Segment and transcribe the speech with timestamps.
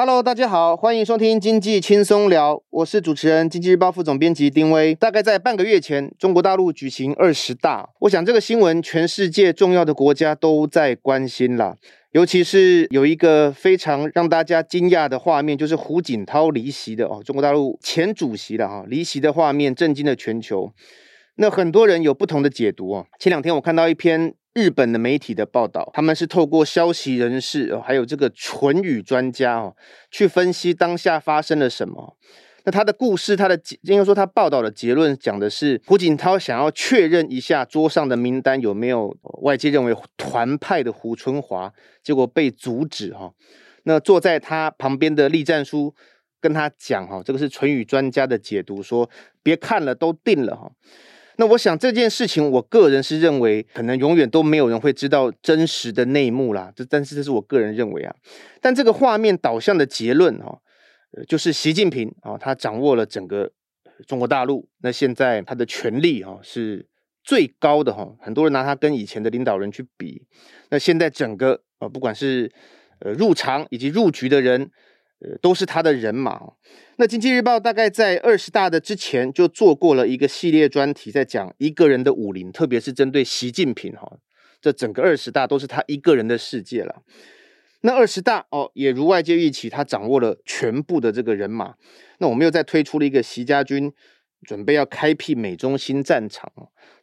[0.00, 4.94] Hello，大家好，欢迎收听经济轻松聊，我是主持人经济日报副总编辑丁威。
[4.94, 11.74] 大概在半个月前，中国大陆举行二十大，我想这个新闻全世界重要的国家都在关心啦。
[12.12, 20.72] 尤其是有一个非常让大家惊讶的画面，就是胡锦涛离席的哦，中国大陆前主席的哈，离席的画面震惊了全球。
[21.38, 23.06] 那很多人有不同的解读哦。
[23.18, 24.34] 前两天我看到一篇。
[24.54, 29.76] 日本的媒体的报道，他们是透过消息人士，还有这个唇语专家哦，
[30.10, 32.16] 去分析当下发生了什么。
[32.64, 43.32] 那他的故事，他的应该说他报道的结论讲的是，胡锦涛想要确认一下桌上的名单有没有外界认为团派的胡春华，结果被阻止哈。
[43.84, 45.94] 那坐在他旁边的栗战书
[46.40, 49.08] 跟他讲哈，这个是唇语专家的解读，说
[49.42, 50.70] 别看了，都定了哈。
[51.40, 56.72] 那我想这件事情，我个人是认为，可能永远都没有人会知道真实的内幕啦。
[56.74, 58.12] 这，但是这是我个人认为啊。
[58.60, 60.58] 但这个画面导向的结论哈，
[61.28, 63.52] 就是习近平啊，他掌握了整个
[64.04, 64.68] 中国大陆。
[64.82, 66.88] 那现在他的权力哈是
[67.22, 70.26] 最高的哈，很多人拿他跟以前的领导人去比。
[70.70, 72.50] 那现在整个啊，不管是
[72.98, 74.70] 呃入场以及入局的人。
[75.20, 76.40] 呃，都是他的人马。
[76.96, 84.18] 那经济日报大概在二十大的之前就做过了一个系列专题，在讲一个人的武林，特别是针对习近平哈，
[84.60, 87.02] 这整个二十大都是他一个人的世界了。
[87.80, 91.74] 那二十大哦，也如外界预期，他掌握了全部的这个人马。
[92.18, 93.92] 那我们又再推出了一个习家军
[94.42, 96.52] 准备要开辟美中新战场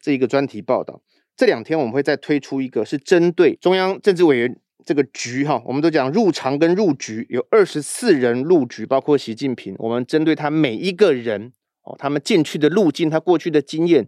[0.01, 1.01] 这一个专题报道。
[1.37, 4.59] 这两天我们会再推出一个，是针对中央政治委员。
[4.85, 9.75] 这个局哈，我们都讲入常跟入局，有二十四人入局，包括习近平。
[9.79, 11.51] 我们针对他每一个人
[11.83, 14.07] 哦，他们进去的路径，他过去的经验，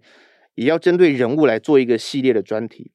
[0.56, 2.92] 也要针对人物来做一个系列的专题。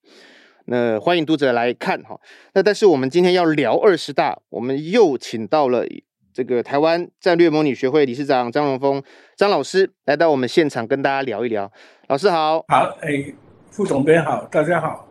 [0.66, 2.20] 那欢迎读者来看哈。
[2.55, 5.84] 那但是我们今天要聊二十大，我们又请到了
[6.32, 9.03] 这个台湾战略模拟学会理事长张荣峰
[9.37, 11.71] 张老师来到我们现场跟大家聊一聊。
[12.06, 13.34] 老师好，好，哎，
[13.72, 15.09] 副总编好，大家好。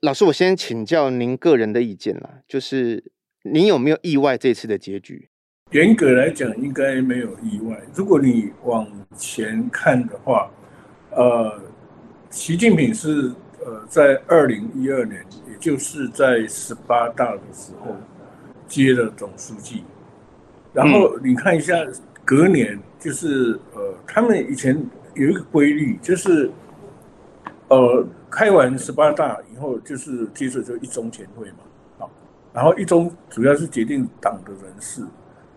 [0.00, 3.04] 老师，我先请教您个人的意见啦，就是
[3.42, 5.28] 您有没有意外这次的结局？
[5.72, 7.78] 严格来讲，应该没有意外。
[7.94, 10.50] 如果你往前看的话，
[11.10, 11.60] 呃，
[12.30, 13.30] 习近平是
[13.62, 17.94] 呃在二零一二年，也就是在十八大的时候
[18.66, 19.84] 接了总书记，
[20.72, 21.74] 然后你看一下
[22.24, 24.82] 隔年，就是呃，他们以前
[25.14, 26.50] 有一个规律，就是
[27.68, 28.06] 呃。
[28.30, 31.60] 开完十八大以后，就是接着就一中全会嘛，
[31.98, 32.10] 好，
[32.52, 35.02] 然后一中主要是决定党的人事，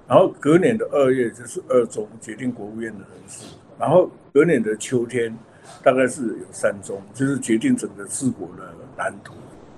[0.07, 3.45] 然后隔年的二月就是二中决定国务院的人事，
[3.77, 5.38] 然后隔年的秋天
[5.83, 9.33] 大概是有三中，就是决定整个治国的蓝图。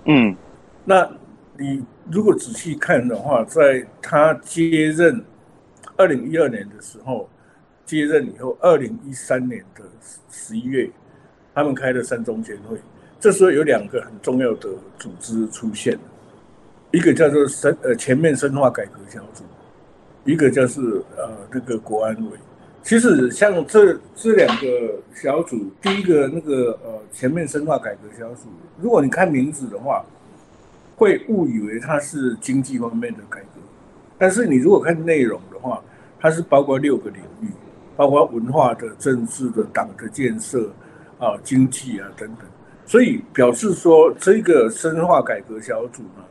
[0.05, 0.35] 嗯，
[0.85, 1.09] 那
[1.57, 5.19] 你如果仔细看的话，在他接任
[5.97, 7.27] 二零一二年的时候，
[7.87, 9.83] 接任以后，二零一三年的
[10.29, 10.87] 十一月。
[11.55, 12.77] 他们开了三中全会，
[13.19, 15.97] 这时候有两个很重要的组织出现，
[16.91, 19.43] 一个叫做深呃全面深化改革小组，
[20.25, 20.81] 一个叫是
[21.15, 22.31] 呃那个国安委。
[22.81, 24.65] 其实像这这两个
[25.13, 28.49] 小组，第一个那个呃全面深化改革小组，
[28.81, 30.03] 如果你看名字的话，
[30.97, 33.61] 会误以为它是经济方面的改革，
[34.17, 35.79] 但是你如果看内容的话，
[36.19, 37.47] 它是包括六个领域，
[37.95, 40.67] 包括文化的、政治的、党的建设。
[41.23, 42.39] 啊，经济啊等等，
[42.85, 46.23] 所以表示说，这个深化改革小组呢，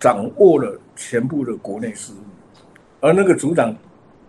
[0.00, 2.24] 掌握了全部的国内事务，
[3.00, 3.72] 而那个组长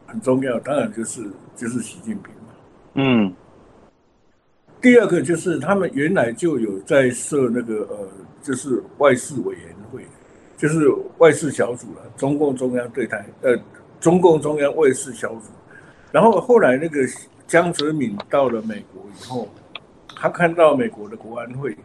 [0.06, 1.24] 很重要，当然就是
[1.56, 2.54] 就是习近平嘛。
[2.94, 3.34] 嗯。
[4.80, 8.08] 第二个就是他们原来就有在设那个呃，
[8.44, 10.06] 就是外事委员会，
[10.56, 10.88] 就是
[11.18, 13.58] 外事小组了，中共中央对台呃，
[14.00, 15.50] 中共中央外事小组，
[16.12, 17.00] 然后后来那个。
[17.48, 19.48] 江泽民到了美国以后，
[20.16, 21.78] 他看到美国的国安会，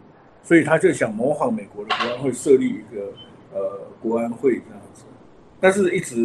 [0.43, 3.13] 所以他就想模仿美国的国安会设立一个
[3.53, 5.03] 呃国安会这样子，
[5.61, 6.17] 但是一直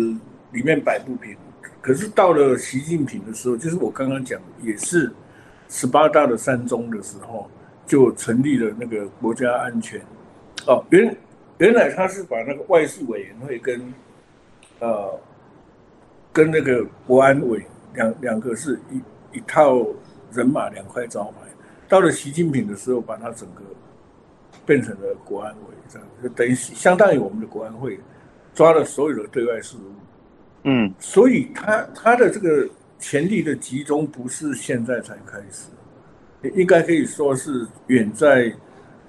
[0.51, 1.35] 里面摆不平。
[1.81, 5.11] 可是到了习近平的时候，就是我刚刚讲，也是
[5.67, 7.49] 十八大的三中的时候，
[7.85, 9.99] 就成立了那个国家安全。
[10.67, 11.17] 哦，原
[11.57, 13.93] 原来他是把那个外事委员会跟
[14.79, 15.19] 呃
[16.31, 17.65] 跟那个国安委
[17.95, 19.01] 两两个是一。
[19.33, 19.85] 一套
[20.31, 21.47] 人马两块招牌，
[21.89, 23.61] 到了习近平的时候，把它整个
[24.65, 27.99] 变成了国安委，这样就等于相当于我们的国安会
[28.53, 29.91] 抓了所有的对外事务。
[30.63, 35.67] 嗯，所以他他的这个权力的集中不是现在才开始，
[36.55, 38.53] 应该可以说是远在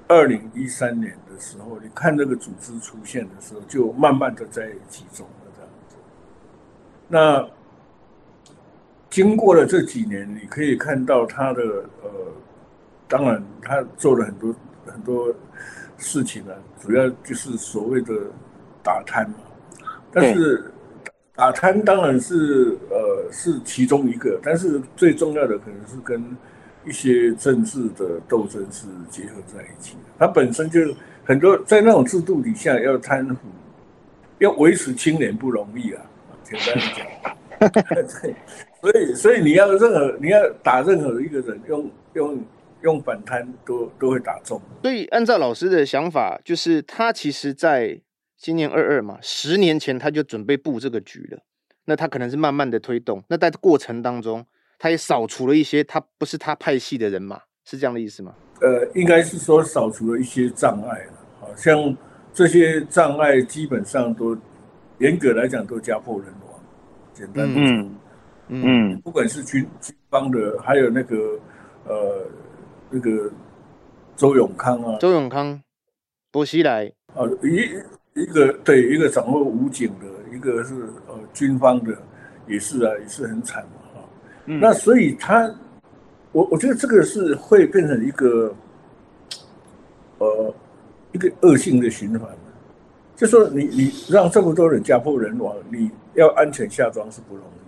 [0.09, 5.97] 二零一三年的时候，你看这个组织出现的时候，就慢慢的在集中了这样子。
[7.07, 7.49] 那
[9.15, 11.63] 经过了这几年，你可以看到他的
[12.03, 12.11] 呃，
[13.07, 14.53] 当然他做了很多
[14.87, 15.33] 很多
[15.99, 18.13] 事情啊，主要就是所谓的
[18.83, 19.37] 打贪嘛。
[20.11, 20.65] 但是
[21.33, 26.37] 打贪当然是呃是其中一个，但是最重要的可能是跟
[26.85, 30.01] 一些政治的斗争是结合在一起的。
[30.19, 30.81] 它本身就
[31.25, 33.37] 很多在那种制度底下要贪腐，
[34.39, 36.03] 要维持清廉不容易啊。
[36.43, 38.35] 简单的讲，
[38.85, 42.45] 所以所以你要任何你要打任何一个人用用
[42.83, 44.61] 用反贪都都会打中。
[44.83, 48.01] 所以按照老师的想法，就是他其实在。
[48.37, 51.39] 今年二二嘛，十年前他就准备布这个局了。
[51.87, 54.45] 那他可能是慢慢的推动，那在过程当中，
[54.79, 58.35] 他也扫除了一些他不是他派系的人嘛，是这样的意思吗？
[58.61, 61.13] 呃，应该是说扫除了一些障碍了。
[61.41, 61.97] 好像
[62.35, 64.37] 这些障碍基本上都
[64.99, 66.61] 严格来讲都家破人亡。
[67.15, 67.95] 简单的讲，嗯
[68.49, 71.17] 嗯，不管是军军方的，还有那个
[71.87, 72.27] 呃
[72.91, 73.31] 那个
[74.17, 75.63] 周永康啊，周永康、
[76.31, 77.83] 薄熙来啊一。
[78.17, 80.73] 一个对一个掌握武警的，一个是
[81.09, 81.99] 呃军方的，
[82.47, 83.99] 也是啊，也是很惨嘛啊。
[84.45, 85.53] 嗯、那所以他，
[86.31, 88.55] 我我觉得这个是会变成一个，
[90.19, 90.55] 呃，
[91.11, 92.31] 一个恶性的循环。
[93.17, 97.64] 就说你你让这么多人家破人亡，你要安全下庄是不容易。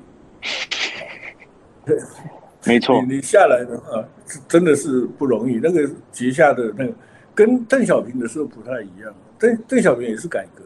[1.84, 1.98] 对，
[2.66, 3.00] 没错。
[3.02, 4.04] 你你下来的话，
[4.48, 5.60] 真的是不容易。
[5.62, 6.92] 那个结下的那个，
[7.34, 9.14] 跟邓小平的时候不太一样。
[9.38, 10.64] 邓邓小平也是改革，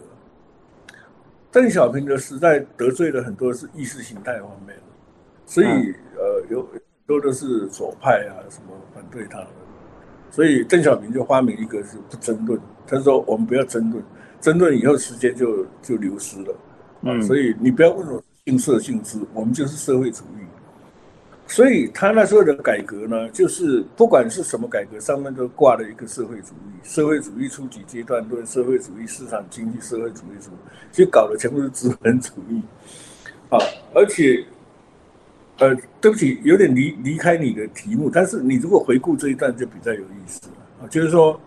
[1.51, 4.83] 邓小平的时代得罪了很多是意识形态方面的，
[5.45, 9.49] 所以呃有很多都是左派啊什么反对他的，
[10.31, 14.03] 所以邓小平就发明一个是不争论，他说我们不要争论，
[14.41, 16.55] 争论以后时间就就流失了，
[17.03, 20.45] 啊，所以你不要问我姓社姓资，我们就是社会主义。
[21.47, 26.79] 所以他那时候的改革呢，就是不管是什么改革，上面都挂了一个社会主义。
[26.83, 30.57] 社会主义初级阶段论、社会主义市场经济、社会主义什么，
[30.93, 32.63] 其实搞的全部是资本主义。
[33.51, 33.59] 啊，
[33.95, 34.45] 而且，
[35.59, 41.41] 呃，对不起，有点离离开你的题目，但是你如果回顾这一段就比较有意思了啊，就是说，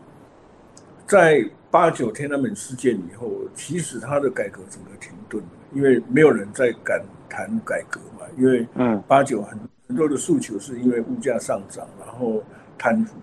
[1.07, 9.57] 在八九天安门事件以后，其实他的改革整个停顿了，因为没有人再敢谈改革嘛，因为嗯，八九很。
[9.85, 12.41] 很多的诉求是因为物价上涨，然后
[12.79, 13.15] 贪腐。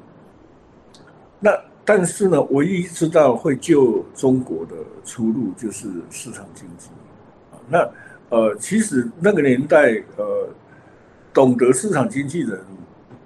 [1.41, 1.50] 那
[1.85, 6.91] 但是呢，唯一知道会救中国的出路就是市场经济。
[7.67, 7.91] 那
[8.29, 10.49] 呃，其实那个年代呃，
[11.32, 12.64] 懂得市场经济的人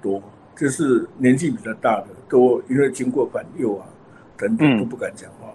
[0.01, 0.23] 多，
[0.57, 3.85] 就是年纪比较大的多，因为经过反右啊
[4.37, 5.55] 等等都不敢讲话。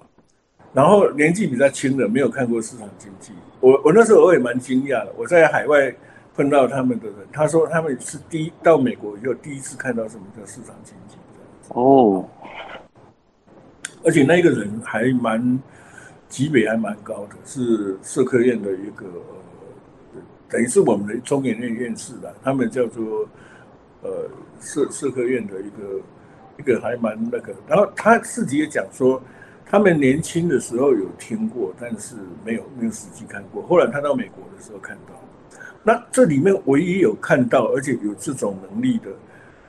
[0.59, 5.93] 嗯、然后年纪比较轻的没有看过市场经济，我我那时候我也蛮惊讶的，我在海外。
[6.35, 11.17] 碰到他们的人，他说他们是第一到美国以后第一次看到什么叫市场经济
[11.73, 12.25] 哦，
[14.05, 15.59] 而且那个人还蛮
[16.29, 19.05] 级别还蛮高的，是社科院的一个
[20.13, 23.27] 呃，等于是我们的中研院院士的，他们叫做
[24.01, 24.29] 呃
[24.61, 25.99] 社社科院的一个
[26.59, 29.21] 一个还蛮那个，然后他自己也讲说，
[29.65, 35.13] 他们年轻的时候有听过，但是没有没有实际看过，后来他到美国的时候看到。
[35.81, 39.09] 那这里面唯一有看到，而且有这种能力的，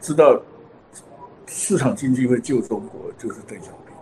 [0.01, 0.43] 知道
[1.47, 3.95] 市场经济会救中国，就是邓小平。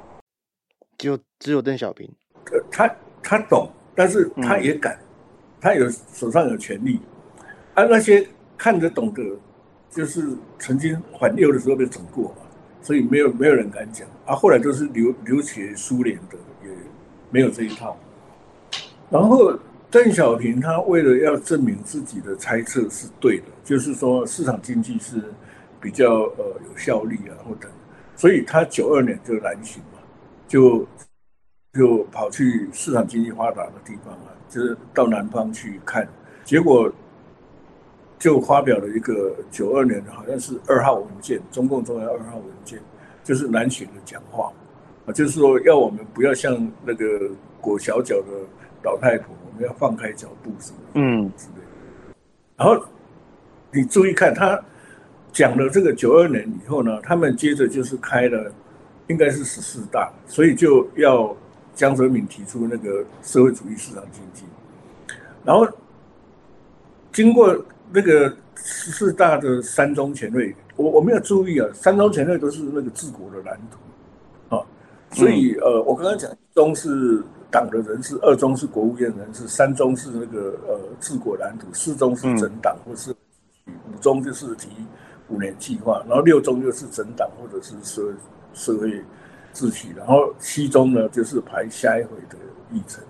[0.96, 2.10] 就只有邓小平，
[2.50, 5.06] 呃，他他懂，但是他也敢，嗯、
[5.60, 6.98] 他有手上有权力，
[7.74, 9.22] 而、啊、那些看得懂的，
[9.90, 10.26] 就是
[10.58, 12.36] 曾经反右的时候被整过嘛，
[12.82, 14.06] 所以没有没有人敢讲。
[14.26, 16.70] 啊，后来都是留留学苏联的，也
[17.30, 17.96] 没有这一套，
[19.10, 19.58] 然后。
[19.90, 25.32] 邓小平他为了要证明自己的猜测是对的，就是说市场经济是
[25.80, 27.70] 比较呃有效率啊，或等，
[28.14, 29.98] 所以他九二年就南巡嘛，
[30.46, 30.86] 就
[31.72, 36.06] 就跑去市场经济发达的地方啊，就是到南方去看，
[36.44, 36.92] 结果
[38.18, 42.78] 就发表了一个九二年的好像是二号文件，中共中央二号文件，
[43.22, 44.52] 就是南巡的讲话
[45.06, 48.26] 啊，就是说要我们不要像那个裹小脚的
[48.82, 49.34] 老太婆。
[49.46, 52.14] 我们要放开脚步什么的，嗯，之类的。
[52.56, 52.80] 然后
[53.72, 54.56] 你注意看，他
[55.32, 58.52] 讲了这个九二年以后呢，他们接着就是开了，
[59.08, 61.36] 应该是十四大，所以就要
[61.74, 64.44] 江泽民提出那个社会主义市场经济。
[65.44, 65.66] 然后
[67.10, 67.52] 经过
[67.92, 74.62] 那个十四大的三中全会，我我没有注意啊，三中全会都是那个治国的蓝图啊，
[75.12, 83.10] 所以呃，我刚刚讲一中是党的人事，二中是国务院人事，三中是那个呃治国蓝图，四中是整党或是
[83.66, 84.68] 五中就是提
[85.28, 88.02] 五年计划，然后六中就是整党或者是社
[88.52, 89.02] 社会
[89.54, 92.36] 秩序，然后七中呢就是排下一回的
[92.72, 93.02] 议程。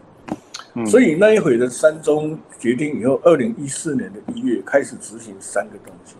[0.86, 6.14] 所以那一回的三中决定以后，二零一四年的一月开始执行三个东西，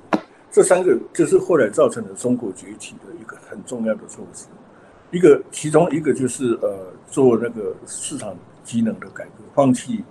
[0.50, 4.46] 这三个就是后来造成了中国崛起的一个很重要的措施。
[5.10, 10.02] 一个其中一个就是呃做那个市场机能的改革，放弃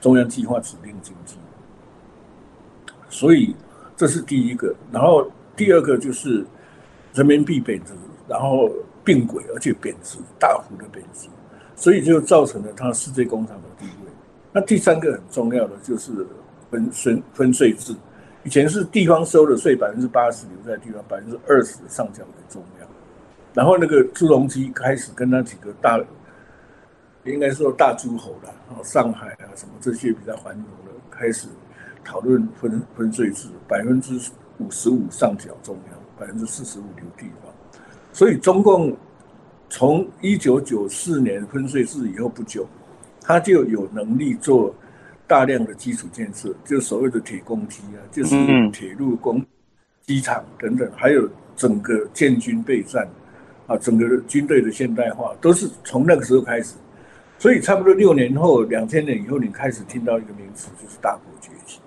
[0.00, 1.36] 中央计划指定经济。
[3.08, 3.54] 所以
[3.96, 6.44] 这是第一个，然后第二个就是
[7.14, 7.92] 人民币贬值，
[8.28, 8.70] 然后
[9.04, 11.28] 并轨而且贬值大幅的贬值。
[11.78, 14.10] 所以就造成了它世界工厂的地位。
[14.52, 16.26] 那第三个很重要的就是
[16.70, 17.94] 分分分税制，
[18.42, 22.88] 以前是地方收的税百分之八十留在地方，百分之二十上缴给中央。
[23.54, 26.00] 然后那个朱镕基开始跟那几个大，
[27.24, 31.46] 应该说大诸侯了，上海啊什么这些比较繁荣的，开始
[32.04, 34.18] 讨论分分税制，百分之
[34.58, 37.54] 五十五上缴中央，百分之四十五留地方。
[38.12, 38.96] 所以中共。
[39.68, 42.66] 从一九九四年分税制以后不久，
[43.20, 44.74] 他就有能力做
[45.26, 48.34] 大量的基础建设，就所谓的铁公鸡啊，就是
[48.70, 49.44] 铁路、公
[50.06, 53.06] 机场等等，还有整个建军备战
[53.66, 56.74] 啊，整个军队的现代化都是从那个时候开始。
[57.38, 61.78] 所以差不多六年后，两千年以后，你开始听到一个名词，就是大国崛起。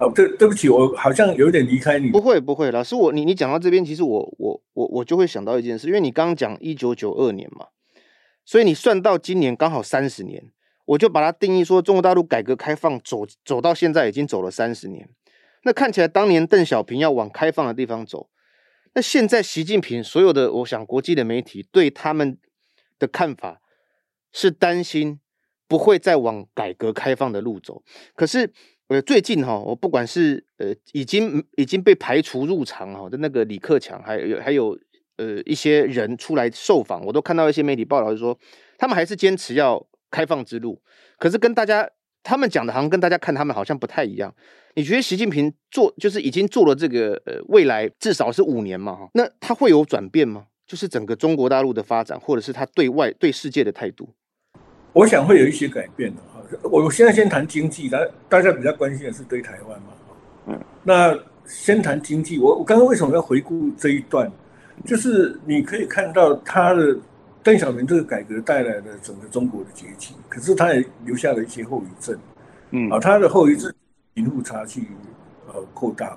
[0.00, 2.10] 哦，对，对不起，我好像有点离开你。
[2.10, 7.66] 不会，不会，老师，我你你讲到这边，其实我我我我就会想到一件事，因为你刚刚讲一九九二年嘛，
[8.44, 10.52] 所以你算到今年刚好三十年，
[10.84, 15.08] 我就把它定义说，中国大陆改革开放走走到现在已经走了三十年。
[15.64, 18.28] 那看起来当年邓小平要往开放的地方走，
[18.94, 22.38] 那现在习近平所有的，我想国际的媒体对他们
[23.00, 23.60] 的看法
[24.32, 25.18] 是担心
[25.66, 27.82] 不会再往改革开放的路走，
[28.14, 28.52] 可是。
[28.88, 34.78] 呃，最近哈，我不管是呃已经已经被排除入场哈的那个李克强，还有还有
[35.16, 38.38] 呃一些人出来受访，我都看到一些媒体报道，就说
[38.78, 40.80] 他们还是坚持要开放之路，
[41.18, 41.86] 可是跟大家
[42.22, 44.34] 他们讲的，好像跟大家看他们好像不太一样。
[44.74, 50.46] 你觉得习近平做就是已经做了这个呃未来至少是五年嘛哈，那他会有转变吗？
[50.66, 54.14] 就是整个中国大陆的发展，或者是他对外对世界的态度？
[54.98, 56.42] 我想会有一些改变的哈。
[56.64, 59.92] 我现在先谈经济，大大家比较关心的是对台湾嘛。
[60.46, 62.36] 嗯，那先谈经济。
[62.36, 64.28] 我我刚刚为什么要回顾这一段？
[64.84, 66.98] 就是你可以看到他的
[67.44, 72.18] 邓小平这个改革带来的整个中国的崛起，可是他也留下了一些后遗症。
[72.70, 73.72] 嗯，啊，他的后遗症
[74.14, 74.88] 贫富差距
[75.46, 76.10] 呃扩大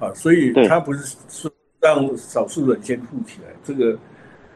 [0.00, 3.96] 嘛，啊，所以他不是说让少数人先富起来，这个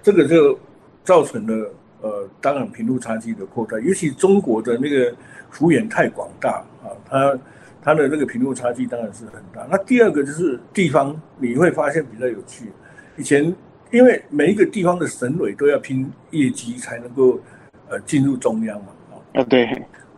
[0.02, 0.58] 这个就
[1.04, 1.72] 造成了。
[2.06, 5.12] 呃，当然贫富差距的扩大，尤其中国的那个
[5.50, 7.38] 幅员太广大啊，它
[7.82, 9.66] 它的那个贫富差距当然是很大。
[9.68, 12.70] 那第二个就是地方，你会发现比较有趣。
[13.16, 13.52] 以前
[13.90, 17.40] 因为每一个地方的省委都要拼业绩才能够
[17.88, 18.88] 呃进入中央嘛，
[19.34, 19.66] 啊对。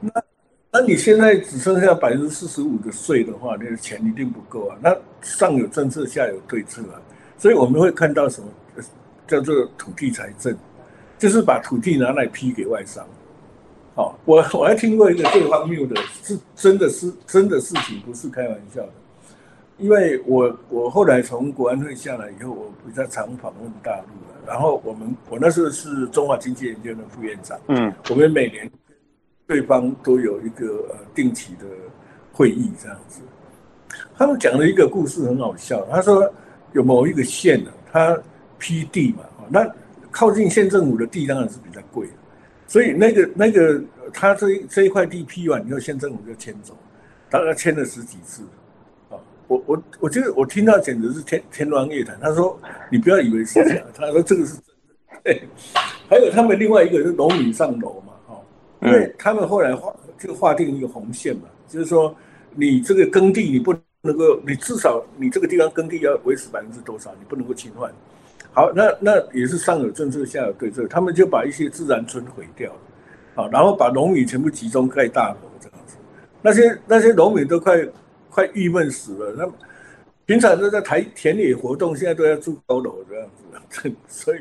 [0.01, 0.11] 那
[0.71, 4.77] 那你现在只剩下百分之四十五的税的话，那个钱一定不够啊。
[4.83, 7.01] 那上有政策，下有对策啊。
[7.39, 8.49] 所以我们会看到什么
[9.27, 10.55] 叫做土地财政。
[11.19, 13.05] 就是把土地拿来批给外商，
[13.97, 18.93] 好，我我还听过一个最荒谬的，是真的是真的事情，不是开玩笑的。
[19.79, 24.39] 因为我我后来从国安会下来以后，我比较常访问大陆了。
[24.47, 28.71] 然后我们我那时候是中华经济研究院的副院长，嗯，我们每年
[29.47, 31.67] 对方都有一个呃定期的
[32.33, 33.21] 会议这样子。
[34.17, 36.33] 他们讲了一个故事很好笑，他说
[36.75, 38.17] 有某一个县呢，他
[38.57, 39.69] 批地嘛，那。
[40.19, 42.13] 靠近县政府的地当然是比较贵的，
[42.67, 43.81] 所以那个那个
[44.13, 46.77] 他这这一块地批完以后，县政府就迁走，
[47.31, 48.43] 大概迁了十几次，
[49.11, 49.15] 啊，
[49.47, 52.19] 我我我觉得我听到简直是天天方夜谭。
[52.21, 52.61] 他说
[52.91, 55.23] 你不要以为是这样， 他说这个是真的。
[55.23, 55.49] 对，
[56.09, 58.43] 还有他们另外一个是农民上楼嘛，哈，
[58.83, 62.13] 因为他们后来划就划定一个红线嘛，就是说
[62.57, 63.73] 你这个耕地你不
[64.03, 67.89] 能够，你至少你这个地方耕地要维持百分之多少，你不能够侵犯。
[68.53, 72.81] 好，那那也是上有政策，下有对策，他们就把一些自然村毁掉了，
[73.37, 75.97] 好，然后把农民全部集中盖大楼这样子，
[76.43, 77.87] 那些那些农民都快
[78.29, 79.49] 快郁闷死了，那
[80.27, 83.31] 平常都在台田野活动，现在都要住高楼这样
[83.71, 84.41] 子， 所以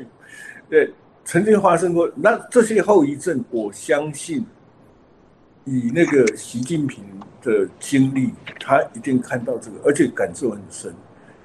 [0.68, 0.92] 对
[1.24, 4.44] 曾经发生过，那这些后遗症，我相信
[5.64, 7.04] 以那个习近平
[7.40, 10.92] 的经历，他一定看到这个，而且感受很深，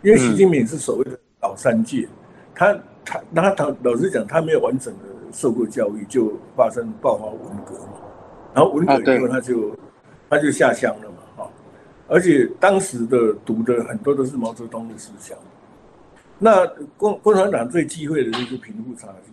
[0.01, 2.07] 因为习近平是所谓的老三届。
[2.55, 2.73] 他
[3.05, 7.99] 他那他老实讲，他没有完整的受过教育，就发生爆发文革嘛，
[8.53, 9.77] 然后文革以后他就、啊、
[10.29, 11.49] 他就下乡了嘛，啊，
[12.07, 15.37] 而且当时的读的很多都是毛泽东的思想，
[16.37, 16.65] 那
[16.97, 19.31] 共共产党最忌讳的就是贫富差距，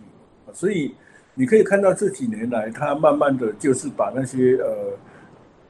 [0.53, 0.93] 所以
[1.33, 4.97] 你可以看到这几年来，他慢慢的就是把那些呃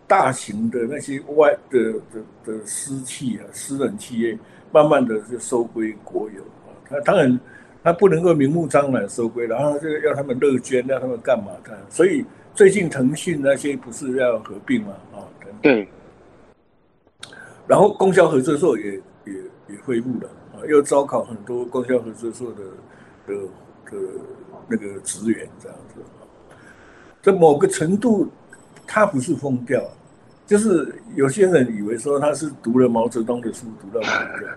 [0.08, 4.38] 大型的那些外的的的私企啊、私人企业，
[4.72, 6.61] 慢慢的就收归国有啊，
[6.92, 7.40] 他当然。
[7.84, 11.76] 他不能够明目张胆收归，然后就要他们乐捐，要他们干嘛的？
[11.90, 14.94] 所以最近腾讯那些不是要合并嘛？
[15.12, 15.26] 啊，
[15.64, 15.88] 对。
[17.66, 18.92] 然后供销合作社也
[19.26, 19.34] 也
[19.70, 22.64] 也恢复了啊，又招考很多供销合作社的
[23.26, 23.34] 的
[23.90, 23.98] 的
[24.68, 25.96] 那个职员这样子。
[27.24, 28.30] 在某个程度，
[28.86, 29.84] 他不是疯掉，
[30.46, 34.50] 就是有些人以为说他是读了毛泽东的书，读到疯掉，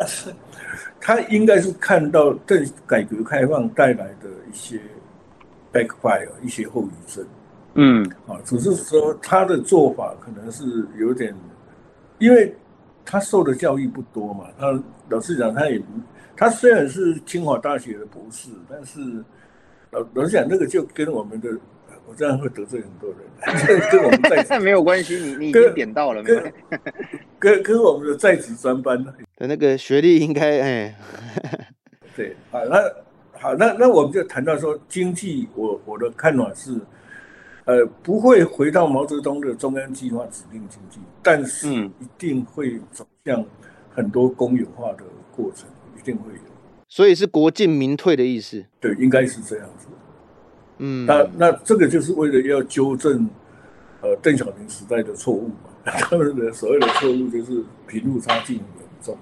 [0.00, 0.32] 他是。
[1.00, 4.80] 他应该是看到对改革开放带来的一些
[5.70, 7.22] backfire，一些后遗症。
[7.74, 10.64] 嗯，啊，只是说他的做法可能是
[10.96, 11.34] 有点，
[12.18, 12.54] 因为
[13.04, 14.46] 他受的教育不多嘛。
[14.58, 15.78] 他老实讲，他也，
[16.34, 18.98] 他虽然是清华大学的博士，但是
[19.90, 21.50] 老老实讲，那个就跟我们的，
[22.06, 23.20] 我这样会得罪很多人，
[23.90, 26.52] 跟我们在 没有关系，你你已经点到了，跟跟
[27.38, 29.02] 跟，跟我们的在职专班。
[29.36, 30.94] 的那个学历应该哎，
[32.14, 32.76] 对，好，那
[33.32, 36.78] 好，那那我们就谈到说经济，我我的看法是，
[37.64, 43.44] 呃，不会回到毛泽东的中央计划指定经济，但是一定会走向
[43.90, 45.68] 很多公有化的过程，
[45.98, 46.40] 一定会有。
[46.88, 48.64] 所以是国进民退的意思？
[48.78, 49.88] 对，应该是这样子。
[50.78, 53.28] 嗯，那那这个就是为了要纠正，
[54.00, 58.62] 呃，邓小平时代的错误嘛， 他们的所谓的错误就是贫富差距严
[59.00, 59.16] 重。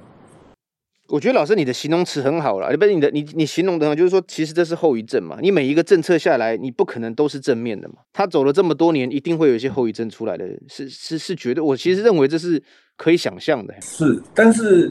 [1.09, 5.37] 我觉得老师你的形容词很好了，不是你的你你形容的，就是说其实这是后遗症嘛。
[5.43, 7.97] 你每一个政策下来，你不可能都是正面的嘛。
[8.15, 11.63] 他走了这么多年，一定会有一些后遗症出来的，是是是绝对。
[11.63, 12.63] 我其实认为这是
[12.97, 13.75] 可以想象的。
[13.83, 14.91] 是，但是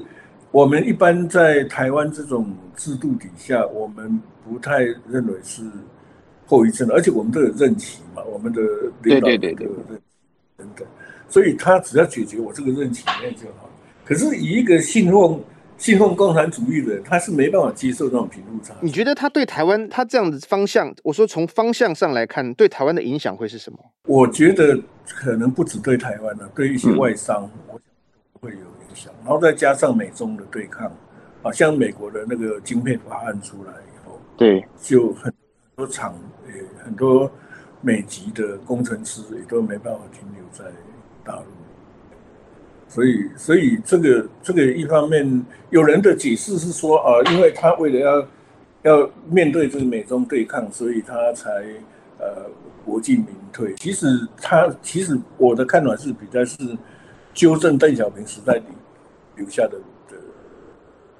[0.51, 5.63] 我们一般在台湾这种制度底下，我们不太认为是
[6.51, 8.61] 后遗症，而且我们都有任期嘛，我们的
[9.03, 10.03] 领导人都有任期
[10.57, 10.85] 等等，
[11.29, 13.69] 所以他只要解决我这个任期内就好。
[14.03, 15.41] 可是以一个信奉
[15.77, 18.75] 信奉共产主义的人，他是没办法接受这种贫富差。
[18.81, 23.79] 你觉得他对台湾，他这样的方向，我说从方向上来看，对台湾的影响会是什么？
[24.07, 29.13] 我觉得可能不止对台湾了，对一些外商，我想会有影响。
[29.23, 30.91] 然后再加上美中的对抗，
[31.43, 35.33] 啊，像美国的那个晶片法案出来以后，对，就很
[35.75, 36.15] 多厂，
[36.47, 37.31] 也，很多
[37.81, 40.65] 美籍的工程师也都没办法停留在
[41.23, 41.45] 大陆。
[42.87, 48.27] 所以，所以这个这个一方面，有人的解释是说啊，因为他为了要
[48.83, 51.49] 要面对这个美中对抗，所以他才
[52.19, 52.49] 呃
[52.83, 53.73] 国进民退。
[53.75, 54.05] 其实
[54.37, 56.77] 他其实我的看法是比较是
[57.33, 58.63] 纠正邓小平时代里
[59.37, 59.79] 留下的
[60.09, 60.17] 的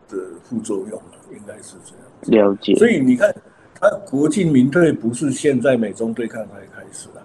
[0.09, 2.49] 的副作用了，应该是这样。
[2.49, 2.75] 了解。
[2.75, 3.33] 所以你看，
[3.81, 7.21] 他国进民退不是现在美中对抗才开始的，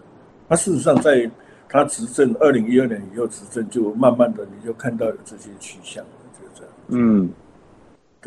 [0.49, 1.31] 他事实上在。
[1.69, 6.73] 他执政二零一二年以后执政，就慢慢的你就看到有这些趋向了，就这样。
[6.91, 7.29] 嗯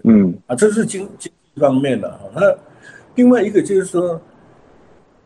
[0.04, 2.30] 嗯啊，这是经经济方面的哈。
[2.36, 2.54] 那
[3.16, 4.22] 另外一个就是说，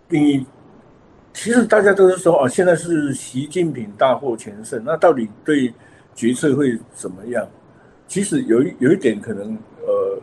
[0.09, 0.45] 你
[1.33, 5.73] 其实大家都是说啊，现在是习近平大获全胜，那到底对
[6.13, 7.45] 决策会怎么样？
[8.07, 10.21] 其实有一有一点可能呃，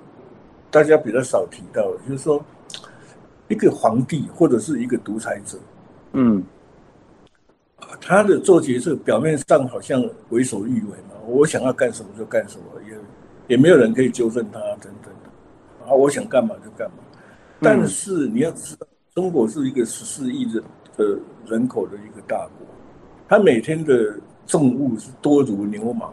[0.70, 2.42] 大家比较少提到，就是说
[3.50, 5.58] 一个皇帝或者是一个独裁者，
[6.14, 6.42] 嗯。
[8.00, 12.96] 他的做决策表面上好像为所欲为嘛，我想要干什么就干什么，也
[13.48, 16.98] 也没有人可以纠正他等等的，啊，我想干嘛就干嘛。
[17.60, 20.62] 但是你要知道，中国是一个十四亿人
[20.96, 22.66] 的人口的一个大国，
[23.28, 24.14] 他每天的
[24.46, 26.06] 重物是多如牛毛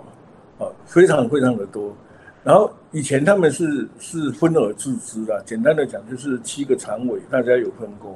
[0.57, 1.95] 啊，非常非常的多。
[2.43, 8.13] 然后以前他们是是分而治之的，简单的讲就是七个常委，大家有分工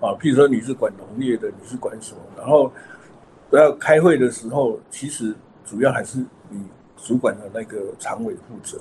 [0.00, 2.72] 啊，譬如说你是管农业的，你是管什么，然后。
[3.52, 6.18] 要开会的时候，其实主要还是
[6.50, 6.62] 你
[6.98, 8.78] 主管的那个常委负责，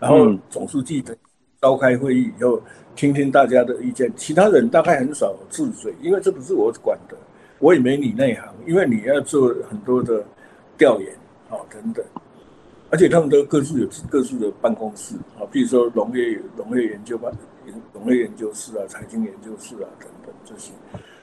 [0.00, 1.16] 然后总书记的
[1.60, 2.60] 召开会议以后，
[2.96, 7.16] 听听大家的意见，其他人大概很少置嘴，因为这不是我管的，
[7.60, 10.24] 我也没你内行，因为你要做很多的
[10.76, 11.12] 调研
[11.48, 12.04] 啊等等，
[12.90, 17.32] 而且他们都各自有各自的办公室啊，比如说农业农业研究办、
[17.94, 20.72] 农业研究室啊、财经研究室啊等等这些。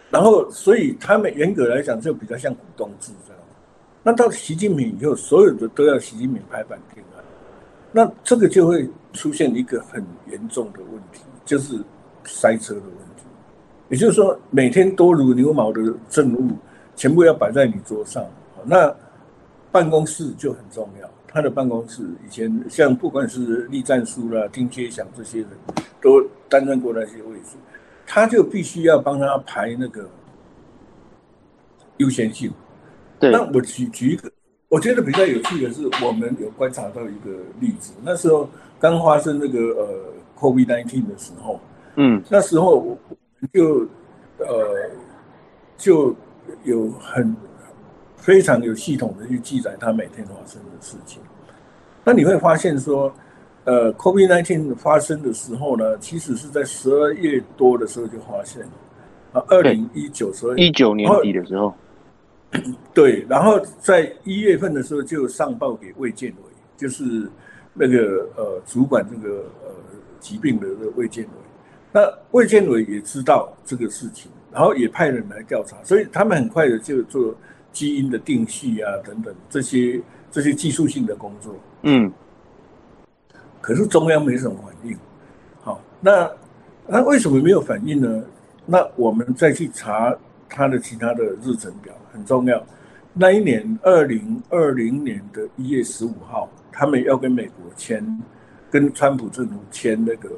[0.10, 3.44] 然后，所以他们严格来讲就比较像股东制这样。
[4.02, 7.24] 那到习近平以后，所有的都要习近平拍板定案。
[7.92, 10.02] 那这个就会出现一个很
[10.32, 11.78] 严重的问题，就是
[12.24, 13.26] 塞车的问题。
[13.90, 16.52] 也就是说，每天多如牛毛的政务
[16.96, 18.24] 全部要摆在你桌上，
[18.64, 18.96] 那
[19.70, 21.10] 办公室就很重要。
[21.28, 25.50] 他的办公室以前像不管是栗战书啦、丁薛祥这些人
[26.02, 27.58] 都担任过那些位置，
[28.06, 30.10] 他就必须要帮他排那个
[31.98, 32.52] 优先性。
[33.20, 34.32] 对，那我举举一个，
[34.70, 37.94] 我觉得比较有趣的是，我们有观察到一个例子。
[38.04, 41.60] 那时候刚发生那个呃 COVID-19 的时候，
[41.96, 42.98] 嗯，那时候我
[43.52, 43.88] 就
[44.38, 44.90] 呃
[45.78, 46.16] 就
[46.64, 47.36] 有很
[48.28, 51.22] 非常有系统的去记载他每天发生的事情。
[52.04, 53.10] 那你会发现说，
[53.64, 58.72] 呃，COVID-19 发生的时候呢，其实是在十二月多的时候就发现了
[59.32, 61.74] 啊，二零一九十二一九年底的时候。
[62.94, 67.32] 对，然后在一月份的时候就上报给卫健委，就是
[67.74, 69.72] 那个呃主管这个呃
[70.20, 71.30] 疾病的这个卫健委。
[71.94, 77.34] 那卫健委也知道这个事情，然后也派人来调查，所以他们很快的就做
[77.78, 81.56] 基因的定序啊等等这些这些技术性的工作。
[81.84, 82.12] 嗯，
[83.62, 84.98] 可是中央没什么反应。
[85.62, 86.28] 好，那
[86.88, 88.24] 那为什么没有反应呢？
[88.66, 90.12] 那我们再去查
[90.50, 91.94] 他的其他的日程表。
[92.12, 92.66] 很重要，
[93.14, 98.04] 那一年二零二零年的一月十五号，他们要跟美国签，
[98.72, 100.32] 跟川普政府签那个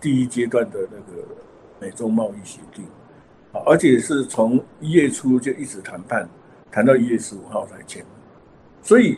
[0.00, 1.22] 第一阶段的那个
[1.78, 2.82] 美中贸易协定，
[3.52, 6.26] 啊，而且是从一月初就一直谈判，
[6.70, 8.04] 谈到一月十五号才签。
[8.82, 9.16] 所以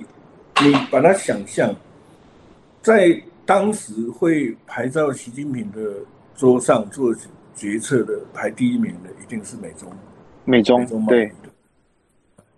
[0.60, 1.74] 你把它想象，
[2.82, 5.80] 在当时会排到习近平的
[6.34, 7.14] 桌上做
[7.54, 9.92] 决策的排第一名的，一定是美中
[10.44, 11.30] 美中，对。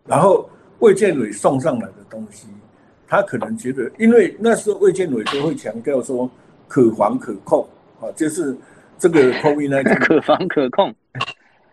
[0.07, 2.49] 然后卫健委送上来的东西，
[3.07, 6.31] 他可能觉得，因为那时候卫健委都会强调说
[6.69, 7.67] 可防可控
[8.01, 8.57] 啊，就是
[8.99, 10.95] 这个 COVID-19 可防可控。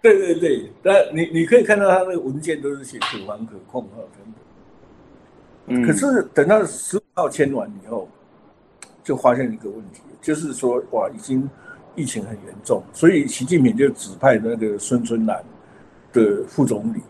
[0.01, 3.97] 对对对，那你你可以看到他那个文件都是写可防可控哈，
[5.67, 5.87] 等等。
[5.87, 8.09] 可是等到十五号签完以后，
[9.03, 11.47] 就发现一个问题，就是说哇，已经
[11.95, 15.43] 疫情很严重，所以习近平就指派那个孙春兰
[16.11, 17.01] 的副总理。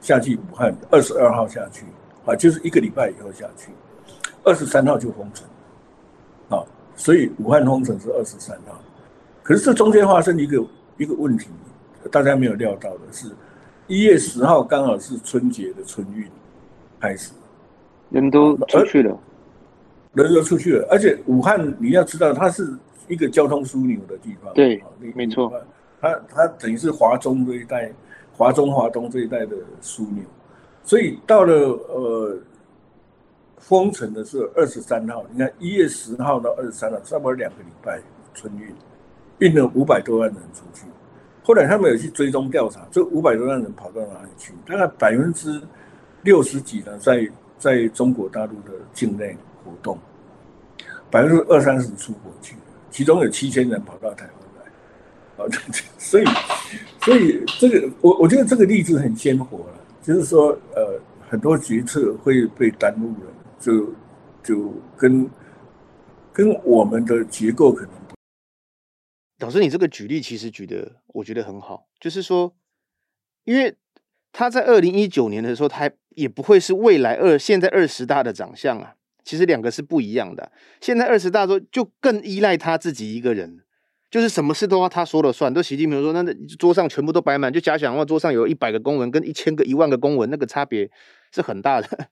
[0.00, 1.84] 下去武汉，二十二号下去，
[2.24, 3.72] 啊，就是一个礼拜以后下去，
[4.44, 5.44] 二十三号就封城，
[6.48, 6.64] 啊，
[6.94, 8.80] 所以武汉封城是二十三号。
[9.42, 10.64] 可是这中间发生一个
[10.98, 11.48] 一个问题，
[12.10, 13.28] 大家没有料到的是，
[13.86, 16.26] 一月十号刚好是春节的春运
[17.00, 17.32] 开始，
[18.10, 19.18] 人都出去了，
[20.12, 24.82] 人都出去了，而且武汉你要知道，它是一个交通枢纽的地方，对，
[25.14, 25.52] 没错，
[26.00, 27.92] 它它等于是华中这一带。
[28.30, 30.22] 华中、华东这一带的枢纽，
[30.84, 32.38] 所以到了呃
[33.56, 38.00] 封城的时候，二十三号，你看一月十号到二十三号，差不多两个礼拜
[38.34, 38.72] 春运，
[39.38, 40.86] 运了五百多万人出去。
[41.48, 44.52] 后来他们有去追踪调查，这五百多万人跑到哪里去？
[44.66, 45.58] 大概百分之
[46.20, 47.26] 六十几呢，在
[47.58, 49.34] 在中国大陆的境内
[49.64, 49.98] 活动，
[51.10, 52.54] 百分之二三十出国去，
[52.90, 55.42] 其中有七千人跑到台湾来。
[55.42, 55.48] 啊，
[55.96, 56.24] 所以，
[57.00, 63.86] 所以这个我我觉得这个例子很鲜活了，就是说，呃，很多决策会被耽误了，就
[64.42, 65.26] 就跟
[66.30, 67.92] 跟我们的结构可能。
[69.38, 72.54] 老师，你这个举例其实举的我觉得很好，就是说，
[73.44, 73.76] 因为
[74.32, 80.50] 他在二零一九年的时候，他也不会是未来二现在二十大的长相啊，其实两个是不一样的。
[80.80, 83.60] 现在二十大的时候就更依赖他自己一个人。
[84.10, 90.90] 就是什么事都要他说了算，都习近平说，那那桌上全部都摆满，就假想的话桌上有一百个公文跟一千个、一万个公文，那个差别
[91.30, 92.08] 是很大的。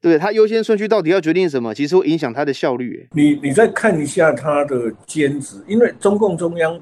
[0.00, 3.08] 对，他优先顺序到底要决定什么，其实会影响他的效率。
[3.12, 6.80] 你你再看一下他的兼职，因为中共中央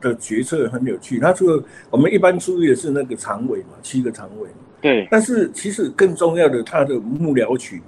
[0.00, 4.48] 的决策很有趣，他除了我们一般注意的是那个常委嘛，七个常委。
[4.80, 5.06] 对。
[5.10, 7.80] 但是其实更重要的，他的幕僚群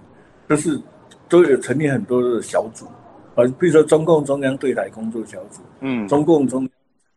[0.47, 0.81] 都是
[1.29, 2.87] 都有成立很多的小组。
[3.35, 6.69] 啊，比如说中共中央对台工作小组，嗯，中共中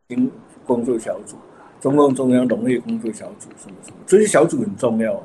[0.09, 0.31] 央
[0.65, 1.35] 工作小组，
[1.79, 5.15] 中共中央农业工作小组，什么什么，这些小组很重要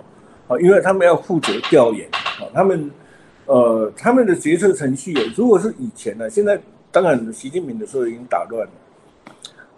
[0.48, 2.90] 啊，因为他们要负责调研啊，他们
[3.46, 8.72] 呃他们的决策程序，如果是以前呢，现在当然习近平的时候已经打乱了，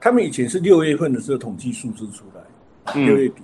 [0.00, 3.42] 他们以前是六月份的时候统计数字出来，六月底，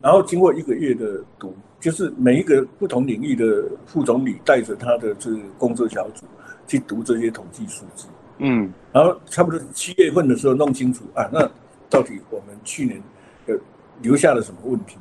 [0.00, 6.24] 然后经过一个月的读，就是每一个不同领域的副总理带着他的这个工作小组。
[6.66, 8.06] 去读这些统计数字，
[8.38, 11.46] 嗯，然后差不多七月份的时候弄清楚啊，那
[11.90, 13.02] 到底我们去年
[13.46, 13.54] 呃
[14.00, 14.96] 留下了什么问题，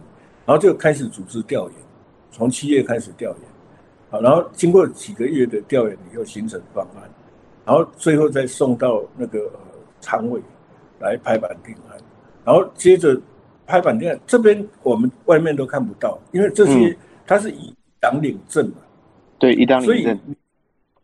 [0.46, 1.76] 然后就开始组织调研，
[2.34, 3.40] 从七月开始调研，
[4.10, 7.10] 好，然后经过几个月的调研以后形成方案，
[7.64, 9.40] 然后最后再送到那个
[10.02, 10.42] 常委
[11.00, 11.98] 来拍板定案，
[12.44, 13.16] 然后接着
[13.68, 18.78] 拍板定案这边我们外面都看不到，因为这些它是以党领政嘛，
[19.38, 20.18] 对，以党领政，所以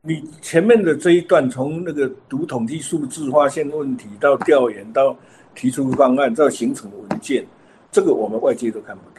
[0.01, 5.15] 你前面的这一段从那个读统计数字、发现问题到调研到
[5.53, 7.45] 提出方案到形成文件，
[7.91, 9.03] 这个我们外界都看不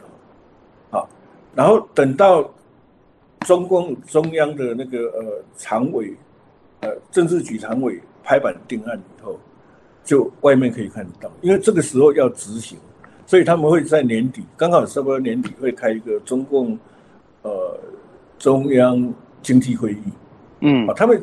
[1.55, 2.49] 好，然后等到
[3.41, 6.13] 中共中央的那个呃常委，
[6.79, 9.39] 呃政治局常委拍板定案以后，
[10.03, 12.77] 就外面可以看得到，因为这个时候要执行，
[13.25, 16.77] 所以他们会在年底，刚好差不多年底会开一个中共
[17.41, 17.79] 呃
[18.37, 20.03] 中央经济会议，
[20.61, 21.21] 嗯，啊，他们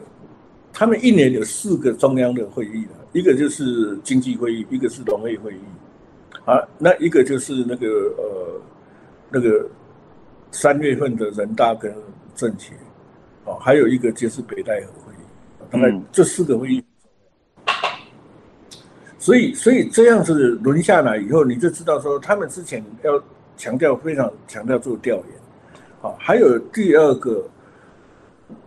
[0.73, 5.61] 他们一年有四个中央的会议，一个就是经济会议，一个是农业会议，
[6.45, 7.87] 啊，那一个就是那个
[8.19, 8.61] 呃。
[9.31, 9.69] 那个
[10.51, 11.95] 三月份的人大跟
[12.35, 12.73] 政协，
[13.45, 15.17] 哦，还有一个就是北戴河会议，
[15.71, 16.85] 大概这四个会议，
[19.19, 23.23] 所以所以这样子轮下来以后，你就知道说他们之前要
[23.57, 25.27] 强调非常强调做调研，
[26.01, 27.45] 好，还有第二个，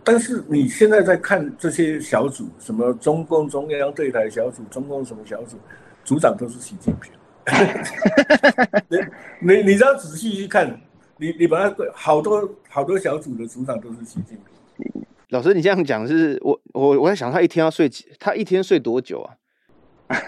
[0.04, 5.56] 但是你现在在看这些小组，什么中共中央对台小组、中共什么小组，
[6.04, 7.12] 组长都是习近平。
[8.88, 8.98] 你
[9.40, 10.80] 你你只要仔细去看，
[11.22, 14.36] 你你把它好多好多小组的组长都是习近
[14.76, 15.04] 平。
[15.28, 19.30] 老师，你这样讲是我我我在想他一天要睡几，他一天睡多久啊？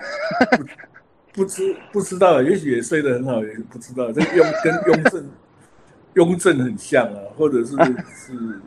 [1.34, 4.12] 不，知不知道，也许也睡得很好，也不知道。
[4.12, 5.30] 这雍跟雍正
[6.14, 7.72] 雍正很像啊，或者是
[8.14, 8.60] 是，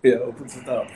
[0.00, 0.86] 对啊，我不知道。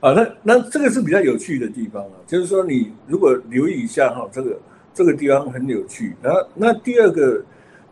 [0.00, 4.60] 啊，那那这个是比较有趣的地方啊，就是说你如果留意一下哈，这个。
[4.92, 7.42] 这个地方很有趣，然后那第二个，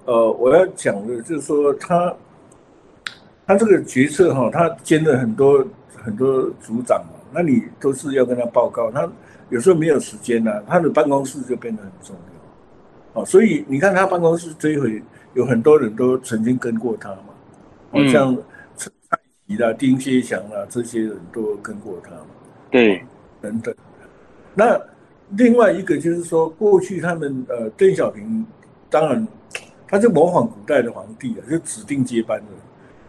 [0.09, 2.17] 呃，我要讲的就是说他，
[3.47, 5.63] 他这个决策哈，他兼了很多
[6.03, 9.07] 很多组长嘛，那你都是要跟他报告，他
[9.51, 12.17] 有时候没有时间呐，他的办公室就变得很重
[13.13, 15.03] 要，哦，所以你看他办公室这一回
[15.35, 17.35] 有很多人都曾经跟过他嘛，
[17.93, 18.35] 好像
[18.79, 22.31] 陈蔡奇啦、丁薛祥啦这些人都跟过他嘛，
[22.71, 23.03] 对，
[23.43, 23.75] 等等，
[24.55, 24.81] 那。
[25.37, 28.47] 另外一个就是说，过去他们呃，邓小平
[28.89, 29.29] 当然，
[29.89, 32.41] 他就模仿古代的皇帝啊，就指定接班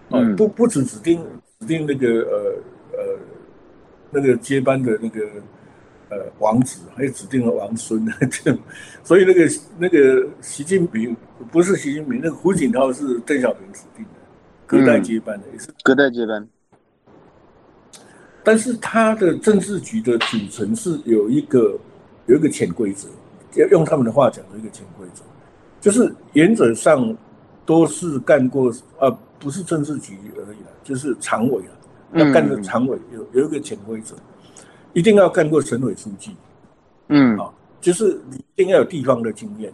[0.09, 1.23] 人，啊，不不只指定
[1.59, 2.63] 指定那个呃
[2.93, 3.19] 呃
[4.09, 5.21] 那个接班的那个
[6.09, 8.59] 呃王子，还有指定了王孙，这样，
[9.03, 11.15] 所以那个那个习近平
[11.51, 14.11] 不是习近平，那个胡锦涛是邓小平指定的，
[14.65, 15.67] 隔代接班的，也是。
[15.83, 16.47] 隔代接班。
[18.43, 21.77] 但是他的政治局的组成是有一个。
[22.25, 23.07] 有一个潜规则，
[23.55, 25.23] 要用他们的话讲，有一个潜规则，
[25.79, 27.15] 就是原则上
[27.65, 34.15] 都是干过，呃，不是政治局而已了，就是常委了，要干的常委有有一个潜规则，
[34.93, 36.35] 一定要干过省委书记，
[37.07, 39.71] 嗯，啊，就是你一定要有地方的经验。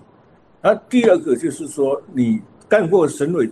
[0.62, 3.50] 那第二个就是说，你干过省委，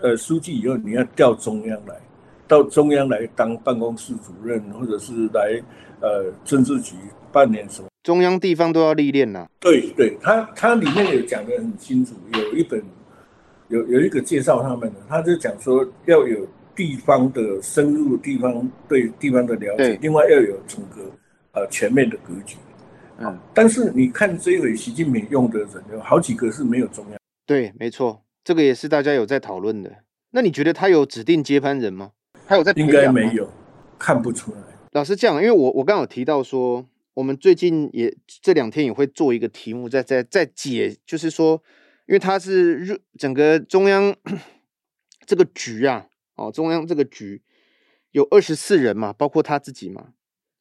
[0.00, 2.00] 呃，书记以后，你要调中央来，
[2.48, 5.62] 到中央来当办公室主任，或者是来
[6.00, 6.96] 呃政治局
[7.30, 7.88] 办点什么。
[8.04, 9.48] 中央地方都要历练呐。
[9.58, 12.80] 对对，他他里面有讲的很清楚，有一本
[13.68, 21.10] 有有一个介绍他们的，他就讲说要有地方的深入地方对地方的了解，另外要有整个
[21.52, 22.56] 呃全面的格局。
[23.18, 27.18] 嗯，但是你看这一回习近平用的人有好几个是没有中央。
[27.46, 29.90] 对，没错，这个也是大家有在讨论的。
[30.32, 32.10] 那你觉得他有指定接班人吗？
[32.46, 33.48] 他有在应该没有，
[33.98, 34.58] 看不出来。
[34.92, 36.84] 老师这样，因为我我刚刚有提到说。
[37.14, 41.62] 我们最近也这两天也会做一个题目，在在在解，就是说，
[42.06, 44.14] 因为它是整个中央
[45.24, 47.42] 这个局啊，哦，中央这个局
[48.10, 50.14] 有二十四人嘛，包括他自己嘛，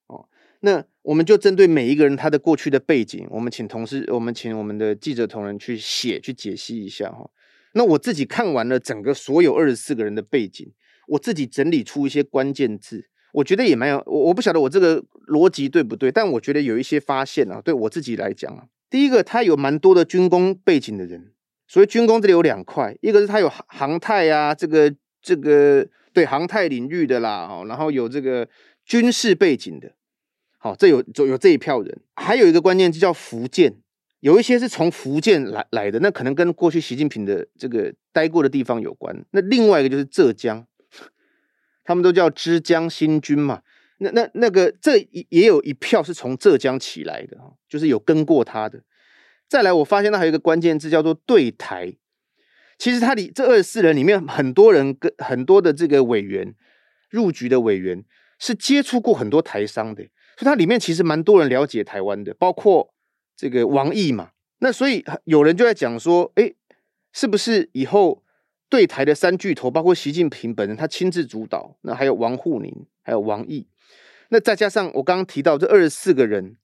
[0.08, 7.30] 哦，那我们就针对每一个人他的过去的背景，我们请同事，我们请我们的记者同仁去写去解析一下哈。
[7.74, 10.72] 那我自己看完了整个所有二十四个人的背景，
[11.08, 13.10] 我自己整理出一些关键字。
[13.34, 21.34] 我觉得也蛮有，我我不晓得我这个逻辑对不对，但我觉得有一些发现啊，对我自己来讲啊，第一个他有蛮多的军工背景的人，
[21.68, 28.48] 所以军工这里有两块，一个是他有航太啊，这个这个对航太领域的啦，哦，然后有这个
[28.86, 29.94] 军事背景的，
[30.60, 33.74] 好，这有有有这一票人，还有一个关键就叫福建，
[34.20, 40.68] 有一些是从福建来来的，那可能跟过去习近平的这个待过的地方有关，那另外一个就是浙江。
[41.84, 43.62] 他们都叫枝江新军嘛，
[44.00, 44.98] 那那那个这
[45.30, 48.84] 也有一票是从浙江起来的，就是有跟过他的。
[49.50, 51.96] 再来，我发现他还有一个关键字叫做对台。
[52.80, 56.56] 其实他里这二十四人里面，很多人跟很多的这个委员
[57.10, 58.04] 入局的委员
[58.40, 60.04] 是接触过很多台商的，
[60.38, 62.94] 所以它里面其实蛮多人了解台湾的，包括
[63.38, 64.32] 这个王毅嘛。
[64.58, 66.52] 那所以有人就在讲说，哎，
[67.14, 68.23] 是不是以后
[68.74, 73.68] 对台的三巨头，包括习近平本人他亲自主导，那还有王沪宁，还有王毅，
[74.30, 76.58] 那再加上我刚刚提到这二十四个人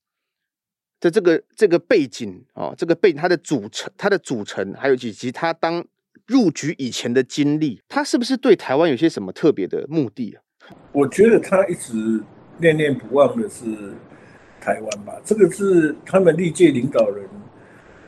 [0.99, 5.85] 的这个这个背景啊，这个背景他的组成，他的组成，还有以及他当
[6.25, 10.41] 入局以前的经历，他是不是对台湾有些什么特别的目的啊？
[10.91, 11.93] 我觉得他一直
[12.57, 13.93] 念念不忘的是
[14.59, 17.29] 台湾吧，这个是他们历届领导人。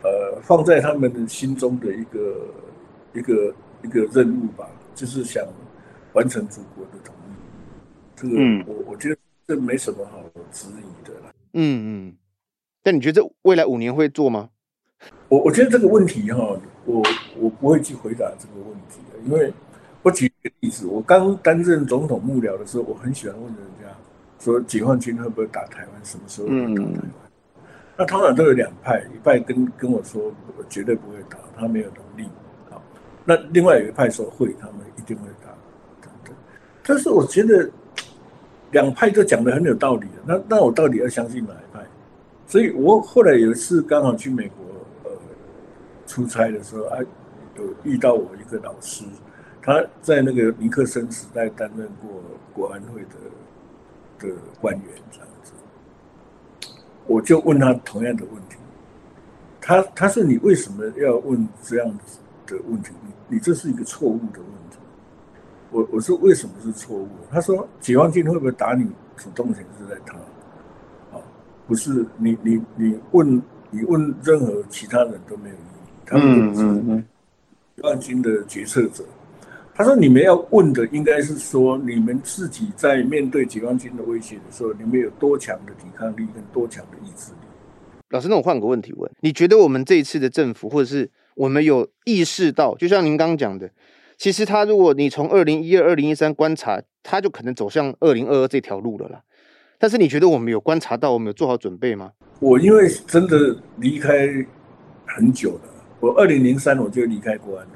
[0.04, 2.48] 呃，放在他们的心中的一个
[3.14, 5.46] 一个一个任务吧，就是想
[6.14, 7.32] 完成祖国的统一。
[8.16, 9.18] 这个，嗯、我我觉得
[9.48, 11.34] 这没什么好质疑的了。
[11.54, 12.18] 嗯嗯，
[12.84, 14.50] 但你觉得未来五年会做吗？
[15.30, 17.04] 我我觉得这个问题哈，我
[17.38, 19.52] 我不会去回答这个问题的，因为
[20.04, 23.88] 我举一个例子，我刚担任总统幕僚的时候，我很喜欢问人家
[24.40, 25.90] 说，解放军会不会打台湾？
[26.04, 26.76] 什么时候打台湾？
[26.76, 27.02] 嗯
[27.98, 32.28] 那通常都有两派，一派跟跟我说我绝对不会打，他没有能力。
[33.24, 35.50] 那另外有一派说会，他们一定会打，
[36.02, 36.34] 等等。
[36.84, 37.70] 但是我觉得
[38.72, 40.08] 两派都讲得很有道理。
[40.26, 41.86] 那那我到底要相信哪一派？
[42.48, 44.66] 所以我后来有一次刚好去美国
[45.04, 45.12] 呃
[46.06, 46.98] 出差的时候，啊，
[47.58, 49.06] 有遇到我一个老师，
[49.62, 52.22] 他在那个尼克森时代担任过
[52.54, 55.54] 国安会的的官员，这样子。
[57.08, 58.58] 我就问他同样的问题，
[59.62, 62.92] 他他说，你为什么要问这样子的问题？
[63.32, 64.78] 你你这是一个错误的问题。
[65.72, 67.08] 我我说为什么是错误？
[67.32, 68.86] 他说解放军会不会打你？
[69.16, 70.18] 主动权是在他，
[71.16, 71.22] 啊，
[71.68, 76.62] 不是你你你问你问任何其他人都没有意义，他们是
[77.76, 79.04] 解放军的决策者。
[79.74, 87.38] 他说：“你们要问的应该是说，你们自己在面对解放军的威胁的时候，你们有多强的抵抗力跟多强的意志力？”
[88.10, 93.72] 老师，那我换个问题问：你觉得我们这一次的政府，或者是我们有意识到，就像您刚刚讲的，
[94.18, 99.22] 其实他如果你从二零一二、二零一三观察，他就可能走向二零二二这条路了啦。
[99.80, 102.12] 但是你觉得我们有观察到，我们有做好准备吗？
[102.40, 104.28] 我因为真的离开
[105.06, 105.62] 很久了，
[106.00, 107.74] 我二零零三我就离开国安会。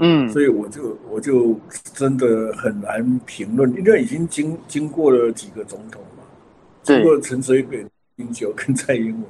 [0.00, 1.58] 嗯，所以我就我就
[1.92, 6.22] 真的很难评论，因为已经经经过了几个总统嘛，
[6.84, 9.24] 经过陈水扁、马英九跟蔡英文，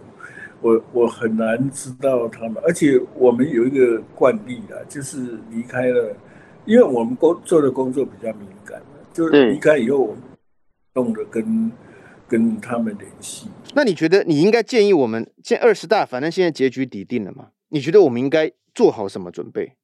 [0.61, 6.17] 我我很难知道他们，而且我们有一个惯例啊，就是离开了，
[6.65, 10.23] 因为我们工做的工作比较敏感，就是离开以后，我们
[10.93, 11.71] 动的跟
[12.27, 13.47] 跟他们联系。
[13.75, 17.51] 那你觉得你应该建议我们，现二十大反正现在结局底定了嘛？
[17.69, 19.75] 你觉得我们应该做好什么准备？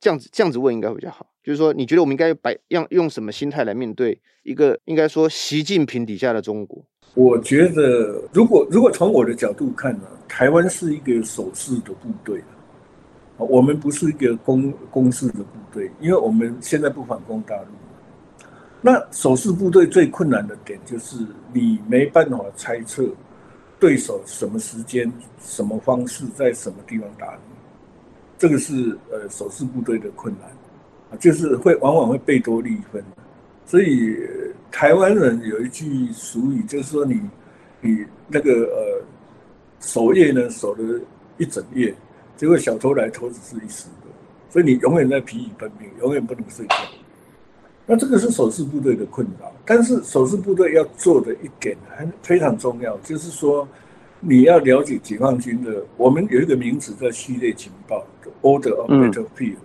[0.00, 6.84] 这样子这样子问应该会比较好，就是说，你觉得我们应该摆用用什么心态来面对一个应该说习近平底下的中国？
[7.18, 12.40] 我觉得，如果如果从我的角度看呢，台湾是一个守势的部队，
[13.36, 17.66] 我们不是一个攻攻势的部队，因为我们现在不反攻大陆。
[18.80, 21.16] 那守势部队最困难的点就是
[21.52, 23.04] 你没办法猜测
[23.80, 27.56] 对手什么时间、什么方式在什么地方打你。
[28.38, 33.02] 这个是呃守势部队的困难，就是会往往会贝多利分，
[33.66, 34.16] 所以
[34.70, 37.20] 台湾人有一句俗语，就是说你
[37.80, 39.04] 你那个呃
[39.80, 41.00] 守夜呢守了
[41.36, 41.94] 一整夜，
[42.36, 44.06] 结果小偷来偷只是一时的，
[44.50, 46.76] 所以你永远在疲于奔命，永远不能睡觉。
[47.86, 53.66] 那这个是守势部队的困扰，但是守势部队要做的一点很非常重要，就是说
[54.20, 58.04] 你要了解解放军的，我们有一个名词叫序列情报。
[58.40, 59.56] Order of battlefield，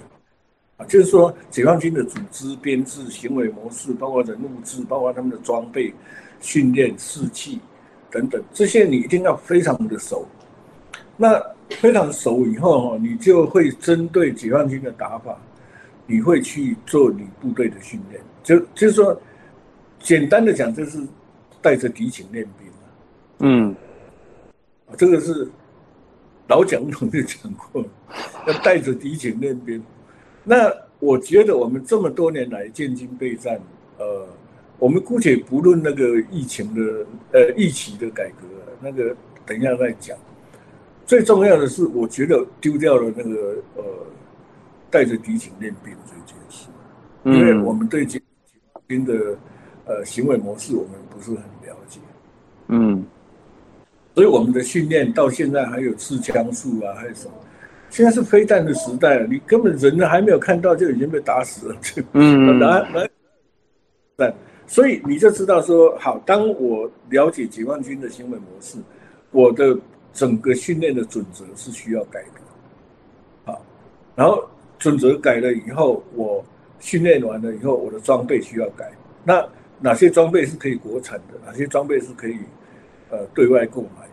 [0.78, 5.94] 啊，就是说解放军的组织、编制、行为模式，包括人物志，包括他们的装备、
[6.40, 7.60] 训练、士气
[8.10, 10.28] 等等，这些你一定要非常的熟。
[11.16, 15.38] 那非常熟以后哈，你就会针对解放军的打法，
[16.08, 18.22] 你会去做你部队的训练。
[18.44, 19.22] 就就是说，
[20.00, 21.00] 简单的讲，就是
[21.62, 22.68] 带着敌情练兵。
[23.40, 23.76] 嗯，
[24.98, 25.48] 这个是。
[26.50, 27.84] 老蒋总就讲过，
[28.46, 29.82] 要带着敌情练兵。
[30.44, 33.60] 那我觉得我们这么多年来建军备战，
[33.98, 34.28] 呃，
[34.78, 38.48] 我们姑且不论那个疫情的呃疫情的改革，
[38.82, 39.16] 那个
[39.46, 40.18] 等一下再讲。
[41.06, 43.84] 最重要的是，我觉得丢掉了那个呃
[44.90, 46.68] 带着敌情练兵这件事，
[47.26, 48.22] 因为我们对解
[48.74, 49.38] 放军的
[49.86, 52.00] 呃行为模式我们不是很了解。
[52.68, 53.04] 嗯。
[54.16, 57.34] 所以我们的训练到现在还有刺枪术啊，还有什么？
[57.94, 61.76] 现在是飞弹的时代了，你根本人还没有看到就已经被打死了。
[62.14, 63.08] 嗯，来 来，
[64.16, 64.34] 但
[64.66, 68.80] 所以你就知道说，好，当我了解解放军的行为模式，
[69.30, 69.78] 我的
[70.12, 72.42] 整个训练的准则是需要改的，
[73.46, 73.64] 好，
[74.16, 74.44] 然后
[74.80, 76.44] 准则改了以后，我
[76.80, 78.92] 训练完了以后，我的装备需要改。
[79.24, 79.48] 那
[79.80, 81.36] 哪些装备是可以国产的？
[81.46, 82.40] 哪些装备是可以
[83.12, 84.13] 呃对外购买的？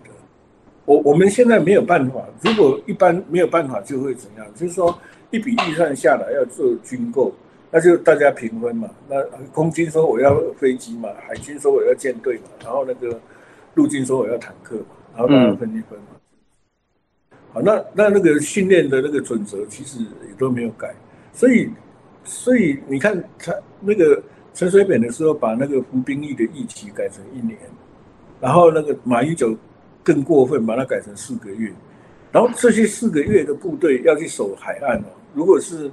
[0.90, 4.44] 我我们现在没有办法，如果一般没有办法，就会怎样？
[4.56, 4.92] 就是说
[5.30, 7.32] 一笔预算下来要做军购。
[7.70, 8.90] 那就大家平分嘛。
[9.08, 9.22] 那
[9.52, 13.20] 空军说我要飞机嘛，海军说我要舰队嘛，然后那个
[13.74, 14.84] 陆军说我要坦克嘛，
[15.14, 16.06] 然后大家分一分嘛。
[17.30, 20.92] 嗯、好，那那那个训练的那个准则其实也都没有改，
[21.32, 21.70] 所以
[22.24, 24.20] 所以你看他那个
[24.54, 27.56] 陈水扁的时候把那个服兵役的役期改成一年，
[28.40, 29.56] 然后那个马英九
[30.02, 31.72] 更过分把它改成四个月，
[32.32, 35.90] 然后这些四个月的部队要去守海岸哦，如果是。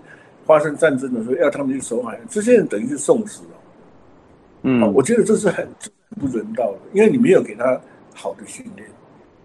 [0.48, 3.50] 发生战争的时候，要他们去守海岸，这些人等于是送死了。
[4.62, 5.68] 嗯，我觉得这是很
[6.22, 7.78] 不人道的，因为你没有给他
[8.16, 8.88] 好的训练。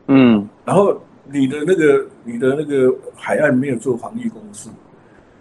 [0.07, 4.69] 嗯，然后你的那个你的那个海岸没有做防御工事，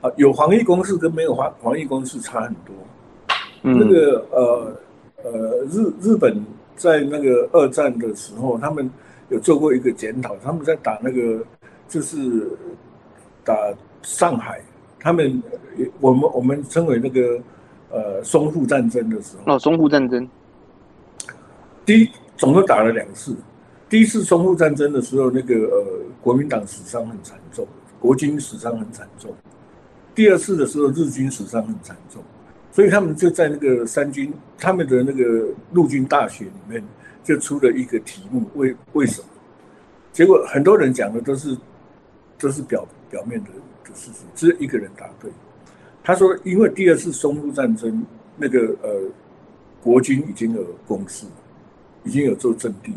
[0.01, 2.73] 啊，有防御工事跟没有防防御工事差很多。
[3.61, 4.75] 嗯，那个呃
[5.23, 6.43] 呃日日本
[6.75, 8.89] 在那个二战的时候，他们
[9.31, 11.43] 有做过一个检讨，他们在打那个
[11.87, 12.51] 就是
[13.43, 13.55] 打
[14.03, 14.61] 上海。
[14.99, 15.41] 他们，
[15.99, 17.39] 我们我们称为那个，
[17.89, 19.55] 呃，淞沪战争的时候。
[19.55, 20.29] 哦，淞沪战争。
[21.83, 23.35] 第一，总共打了两次。
[23.89, 25.85] 第一次淞沪战争的时候，那个呃，
[26.21, 27.67] 国民党死伤很惨重，
[27.99, 29.33] 国军死伤很惨重。
[30.13, 32.21] 第二次的时候，日军死伤很惨重，
[32.71, 36.83] 所以他们就在那个三军他们的那个陆军大学里面，
[37.23, 39.27] 就出了一个题目：为为什么？
[40.11, 41.57] 结果很多人讲的都是
[42.37, 43.49] 都是表表面的。
[43.93, 45.29] 事实只有一个人答对，
[46.01, 48.05] 他说：“因为第二次淞沪战争，
[48.37, 48.89] 那个呃，
[49.83, 51.25] 国军已经有攻势，
[52.05, 52.93] 已经有做阵地，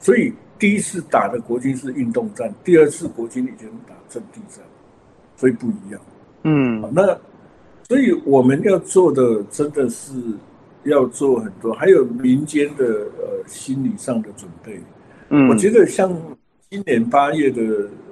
[0.00, 4.58] 所以第一次打的国军是运动战，第二次国军已经打阵地战，
[5.36, 6.00] 所以不一样。
[6.42, 7.16] 嗯，那
[7.86, 10.12] 所以我们要做的真的是
[10.84, 14.80] 要做很多，还有民间的呃心理上的准备。
[15.30, 16.12] 嗯，我觉得像
[16.70, 17.62] 今年八月的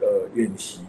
[0.01, 0.81] 呃演习。”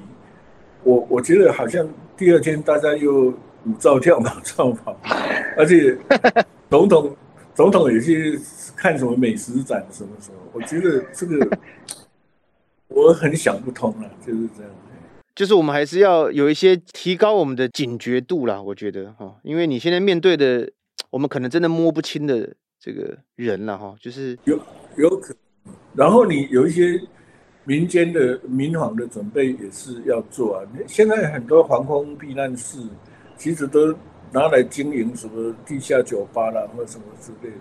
[0.84, 3.26] 我我觉得好像第二天大家又
[3.66, 5.00] 舞照跳，马照跑，
[5.56, 5.96] 而且
[6.72, 7.16] 总统
[7.54, 8.40] 总统也去
[8.76, 10.38] 看什么美食展，什么什么？
[10.54, 11.58] 我觉得这个
[12.90, 14.72] 我很想不通了，就是这样。
[15.36, 20.68] 就是我们还是要有一些提高我们的警觉度啦，我觉得哈，因为你现在面对的，
[21.12, 24.60] 我们可能真的摸不清的这个人了哈，就是有
[24.98, 25.36] 有可，
[25.94, 27.00] 然后你有一些。
[27.64, 30.66] 民间的民防的准备也是要做啊！
[30.88, 32.80] 现在很多防空避难室，
[33.38, 33.94] 其实都
[34.32, 37.58] 拿来经营什么地下酒吧啦，或什么之类的。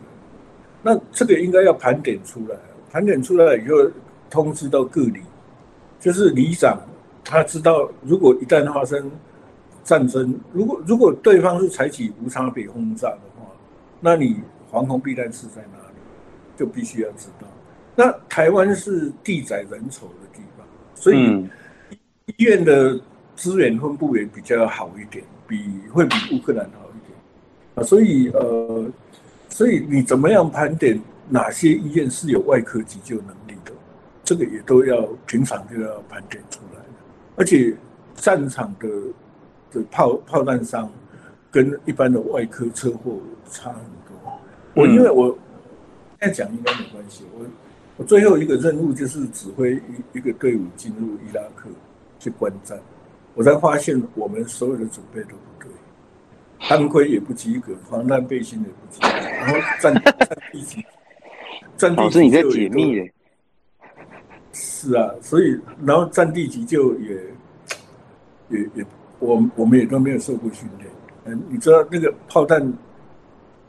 [0.82, 2.57] 那这个应该要盘点出来，
[2.90, 3.76] 盘点出来以后
[4.30, 5.20] 通知到各里，
[6.01, 6.80] 就是里长
[7.22, 9.11] 他知道，如果一旦发生
[9.84, 13.39] 战争，如果如果对方是采取无差别轰炸的话，
[14.01, 15.94] 那你防空避难室在哪里，
[16.57, 17.46] 就必须要知道。
[17.94, 21.46] 那台湾是地窄人稠的地方，所以
[22.26, 22.98] 医院的
[23.36, 27.18] 资源分布也比较好一点，比会比乌克兰好一点
[27.74, 27.82] 啊。
[27.82, 28.90] 所以呃，
[29.48, 33.72] 所以你怎么样盘点哪些医院是有外科急救能力的？
[34.24, 36.80] 这个也都要平常就要盘点出来。
[37.36, 37.74] 而且
[38.14, 38.88] 战场的
[39.72, 40.90] 的炮炮弹伤
[41.51, 43.18] 跟一般的外科车祸
[43.51, 44.40] 差很多。
[44.74, 45.28] 我因为我
[46.20, 47.44] 现在讲应该没关系，我。
[47.96, 51.68] 我最后一个任务就是指挥一一个队伍进入伊拉克
[52.18, 52.80] 去观战，
[53.34, 55.70] 我才发现我们所有的准备都不对，
[56.66, 60.82] 弹盔也不及格，防弹背心也不及格，然后战战地急，
[61.76, 63.12] 战地急救也都，
[64.55, 67.14] 是啊，所以然后战地急救也
[68.48, 68.86] 也也，
[69.18, 70.90] 我我们也都没有受过训练，
[71.25, 72.61] 嗯，你知道那个炮弹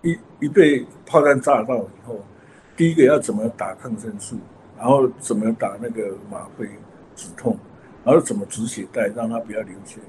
[0.02, 2.20] 一一被炮弹炸到以后。
[2.78, 4.38] 第一个要怎么打抗生素，
[4.76, 6.68] 然后怎么打那个吗啡
[7.16, 7.56] 止痛，
[8.04, 10.00] 然后怎么止血带让它不要流血，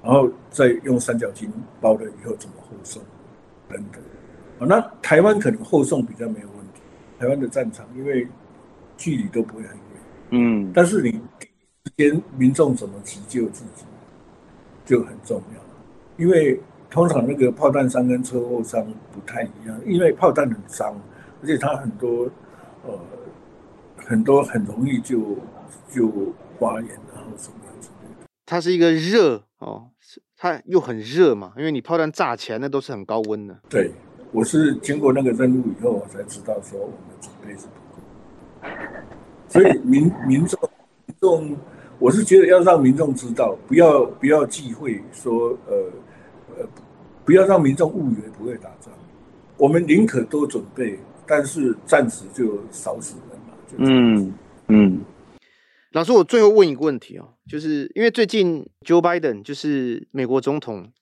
[0.00, 1.48] 然后再用三角巾
[1.80, 3.02] 包了以后怎么护送
[3.68, 4.00] 等等。
[4.60, 6.82] 那台湾可能后送比较没有问题，
[7.18, 8.28] 台湾的战场因为
[8.96, 9.82] 距离都不会很远，
[10.30, 13.84] 嗯，但是你第一时间民众怎么急救自己
[14.84, 15.61] 就很重要，
[16.16, 16.60] 因为
[16.90, 20.94] 通常那个炮弹伤跟车祸伤不太一样，因为炮弹很伤。
[21.42, 22.30] 而且它很多，
[22.86, 22.96] 呃，
[23.96, 25.36] 很多很容易就
[25.90, 26.08] 就
[26.56, 28.26] 发炎，然后什么样子的。
[28.46, 29.88] 它是一个热哦，
[30.36, 33.58] 它又很热嘛，因为你炮弹炸起来那都是很高温的。
[33.68, 33.90] 对，
[34.30, 37.98] 我是经过那个任务以后，我才知道说我们的准备是不够。
[39.48, 40.60] 所以民民众
[41.06, 41.56] 民众，
[42.02, 45.92] 我是觉得要让民众知道，不要不要忌讳说呃
[46.56, 46.68] 呃，
[47.24, 48.92] 不要让民众误以为不会打仗。
[49.56, 50.98] 我们宁可多准备，
[51.28, 53.54] 但是战时就少死人嘛。
[53.78, 54.34] 嗯
[54.66, 55.04] 嗯。
[55.92, 60.92] 老师，我最后问一个问题哦，就是因为最近 Joe Biden 就是美国总统，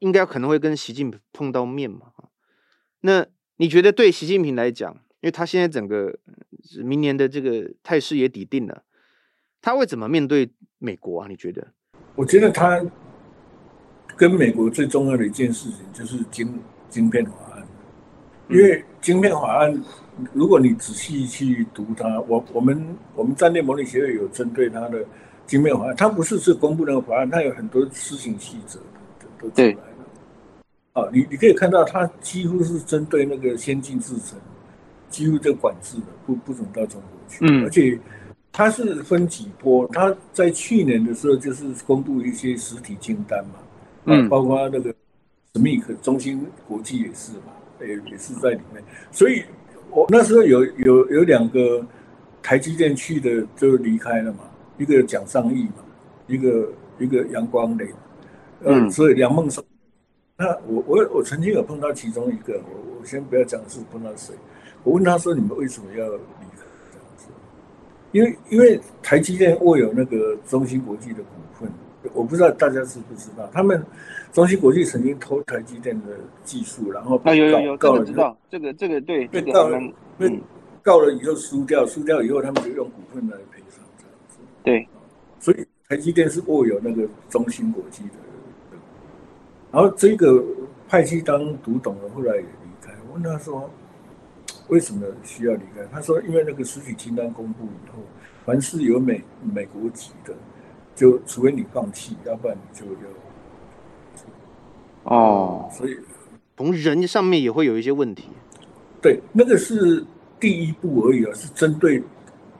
[0.00, 2.08] 应该可能会跟习近平碰到面嘛？
[3.00, 6.18] 那你觉得对习近平来讲，因为他现在整个
[6.84, 8.82] 明年的这个态势也底定了，
[9.62, 11.28] 他会怎么面对美国啊？
[11.28, 11.66] 你觉得？
[12.16, 12.84] 我觉得他
[14.16, 16.60] 跟美国最重要的一件事情就是晶
[16.90, 17.66] 晶片法案，
[18.48, 19.82] 因为晶片法案。
[20.34, 25.02] 如果你仔细去读它，我我们我们战略模拟协会有针对它的
[25.46, 28.78] 晶片法案，它不是只公布那个法案，它有很多施行细则
[29.38, 29.80] 都出来了。
[30.92, 34.38] 啊，你你可以看到，它几乎是针对那个先进制程，
[35.08, 37.38] 几乎就管制了，不不准到中国去。
[37.48, 37.98] 嗯，而且
[38.52, 43.54] 它是分几波，它在去年的时候就是公布一些实体清单嘛，
[44.04, 44.94] 嗯，包括那个
[45.54, 49.42] SMIC 中芯国际也是嘛，也也是在里面，所以。
[49.94, 51.86] 我那时候有有有两个
[52.42, 54.38] 台积电去的就离开了嘛，
[54.78, 55.84] 一个蒋尚义嘛，
[56.26, 57.86] 一个一个杨光磊，
[58.64, 59.62] 嗯，所以梁孟松，
[60.38, 64.34] 那我我我曾经有碰到其中一个，我我先不要讲是碰到谁，
[64.82, 66.06] 我问他说，你们为什么要？
[68.12, 71.70] 因为因为台积电握有那个中芯国际的股份，
[72.14, 73.84] 我不知道大家知不知道他们。
[74.32, 76.06] 中芯国际曾经偷台积电的
[76.42, 79.78] 技术，然后啊有有有，告了知道这个这个对，被告了，
[80.16, 80.40] 被
[80.82, 84.38] 告了以后输掉，输掉以后他们就用股份来赔偿这样子。
[84.62, 84.88] 对，
[85.38, 88.14] 所以台积电是握有那个中芯国际的。
[89.70, 90.42] 然后这个
[90.88, 92.46] 派系当独董的，后来也离
[92.80, 92.90] 开。
[93.06, 93.70] 我问他说，
[94.72, 95.84] 为什么需要离开？
[95.92, 98.02] 他说，因为那个实体清单公布以后，
[98.46, 100.34] 凡是有美美国籍的，
[100.94, 103.02] 就除非你放弃，要不然你就要。
[105.04, 105.98] 哦，所以
[106.56, 108.30] 从人上面也会有一些问题。
[109.02, 110.02] 对，那个是
[110.40, 112.02] 第一步而已啊，是针对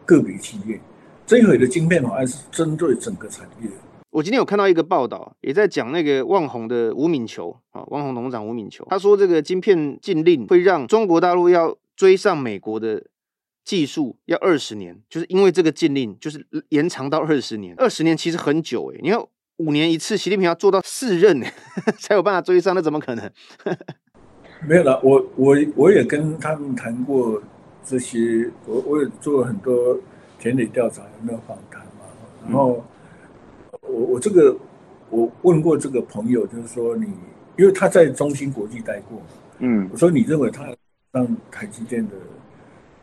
[0.04, 0.78] 个别企业。
[1.24, 3.70] 这一回的晶片法案是针对整个产业。
[4.10, 13.06] 我今天有看到一个报道，也在讲那个旺宏的吴敏球啊，旺宏董事长吴敏球，他说这个晶片禁令会让中国大陆要追上美国的
[13.64, 19.20] 技术要二十年，就是因为这个禁令就是延长到二十年，二十年其实很久诶，你看。
[19.58, 21.40] 五年一次，习近平要做到四任
[22.00, 23.30] 才有办法追上，那怎么可能？
[24.66, 27.40] 没有了，我我我也跟他们谈过
[27.84, 29.96] 这些，我我也做了很多
[30.40, 32.06] 田野调查，有没有访谈嘛？
[32.42, 32.84] 然后
[33.82, 34.56] 我我这个
[35.10, 37.06] 我问过这个朋友，就是说你，
[37.56, 39.22] 因为他在中芯国际待过，
[39.58, 40.74] 嗯，我说你认为他
[41.12, 42.14] 让台积电的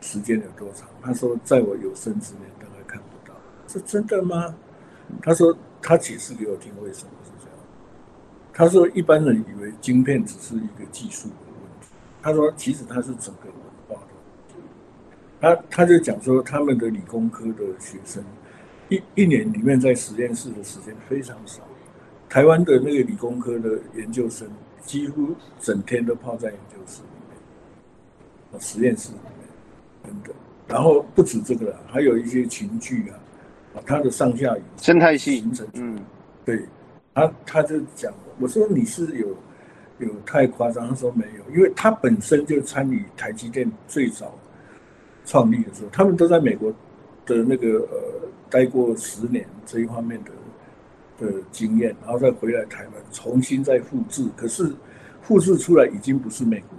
[0.00, 0.88] 时间有多长？
[1.00, 3.34] 他说在我有生之年大概看不到，
[3.68, 4.54] 是真的吗？
[5.22, 5.56] 他说。
[5.82, 7.58] 他解释给我听为什么是这样。
[8.52, 11.88] 他说一般人以为晶片只是一个技术的问题。
[12.20, 13.54] 他说其实它是整个文
[13.88, 14.56] 化的问题。
[15.40, 18.22] 他他就讲说他们的理工科的学生
[18.90, 21.62] 一一年里面在实验室的时间非常少。
[22.28, 24.46] 台湾的那个理工科的研究生
[24.82, 27.00] 几乎整天都泡在研究室，
[28.58, 29.48] 实验室里面
[30.02, 30.34] 等等。
[30.66, 33.18] 然后不止这个了，还有一些群聚啊。
[33.86, 35.96] 它的上下游生态系形成，嗯，
[36.44, 36.60] 对，
[37.14, 39.28] 他他就讲，我说你是有
[40.00, 44.36] 有太夸张，他说没有，因为他本身就参与台积电最早
[45.24, 46.72] 创立的时候，他们都在美国
[47.24, 54.68] 的那个呃待过十年这一方面的的经验，然后再回来台湾重新再复制，可是
[55.22, 56.76] 复制出来已经不是美国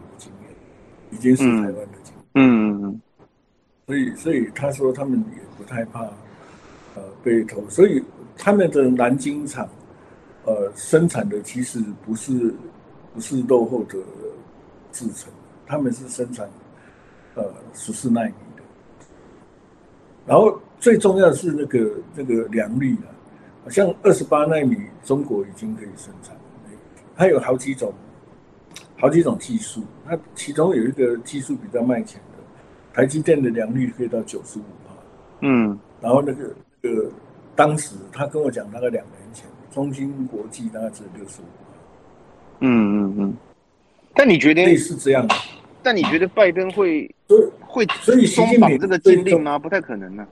[1.11, 3.01] 已经是台湾的经验，嗯嗯，
[3.85, 6.07] 所以所以他说他们也不太怕。
[6.93, 8.03] 呃，被投，所以
[8.35, 9.65] 他们的南京厂，
[10.43, 12.53] 呃，生产的其实不是
[13.13, 13.97] 不是落后的
[14.91, 15.31] 制成，
[15.65, 16.49] 他们是生产
[17.35, 18.63] 呃十四纳米的。
[20.25, 23.07] 然后最重要的是那个那个良率啊，
[23.63, 26.35] 好像二十八纳米中国已经可以生产，
[27.15, 27.93] 它有好几种
[29.01, 32.37] 好几种技术，那其中有一个技术比较卖钱的，
[32.93, 34.93] 台积电的良率可以到九十五帕，
[35.41, 36.55] 嗯，然后那个。
[36.83, 36.89] 呃，
[37.55, 41.45] 当时他跟我讲，大概两年前，中芯国际大概只有六十五。
[42.61, 43.33] 嗯嗯嗯。
[44.15, 45.35] 但你觉得类似这样的？
[45.83, 47.07] 但你觉得拜登会
[47.59, 49.59] 会所以习近平这个禁令吗？
[49.59, 50.27] 不太可能呢、啊。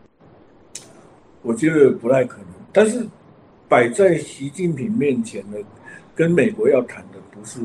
[1.43, 2.47] 我觉得不太可能。
[2.73, 3.05] 但是
[3.67, 5.59] 摆在习近平面前的，
[6.15, 7.59] 跟美国要谈的不是，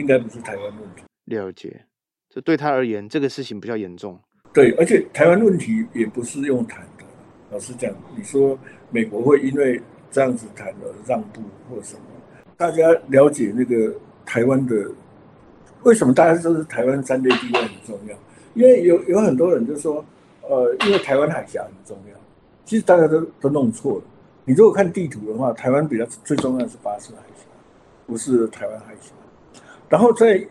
[0.00, 1.02] 应该不是台湾问题。
[1.26, 1.84] 了解，
[2.28, 4.18] 这对他而言，这个事情比较严重。
[4.52, 7.04] 对，而且台湾问题也不是用谈的。
[7.50, 8.58] 老实讲，你说
[8.90, 9.80] 美国会因为
[10.10, 12.02] 这样子谈而让步或什么？
[12.56, 13.94] 大家了解那个
[14.26, 14.90] 台湾的
[15.82, 18.16] 为什么大家都是台湾战略地位很重要？
[18.54, 20.04] 因为有有很多人就说，
[20.42, 22.18] 呃，因为台湾海峡很重要。
[22.64, 24.04] 其实大家都都弄错了。
[24.44, 27.44] 你如果看地图的话，台湾比较最重要的是巴士海峡，
[28.06, 29.12] 不是台湾海峡。
[29.90, 30.42] 然后在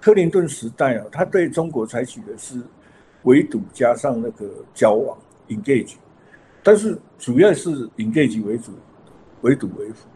[0.00, 2.62] 克林顿时代啊，他对中国采取的是
[3.22, 5.94] 围堵加上那个交往 （engage），
[6.62, 8.70] 但是主要是 engage 为主，
[9.40, 10.06] 围堵为辅。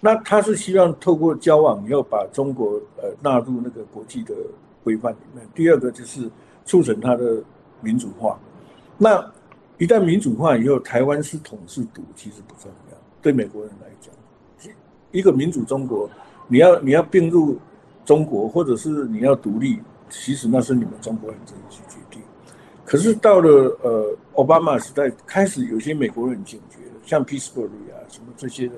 [0.00, 4.34] 那他是希望透过交往，要把中国呃纳入那个国际的
[4.82, 5.46] 规范里面。
[5.54, 6.30] 第二个就是
[6.64, 7.42] 促成它的
[7.80, 8.38] 民主化。
[8.96, 9.24] 那
[9.76, 12.96] 一旦民主化以后，台湾是统是独，其实不重要。
[13.20, 14.72] 对美国人来讲，
[15.10, 16.08] 一个民主中国，
[16.46, 17.58] 你要你要并入
[18.08, 22.22] 中国，或者是你要独立，其实那是你们中国人自己去决定。
[22.82, 23.50] 可是到了
[23.82, 28.72] 呃奥巴马时代，开始有些美国人警觉了，像 Pillsbury 啊什么这些人，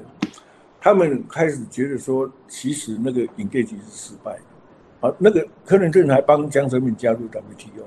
[0.81, 5.09] 他们开始觉得说，其实那个 engage 是失败的。
[5.09, 7.87] 啊，那个克林顿还帮江泽民加入 WTO。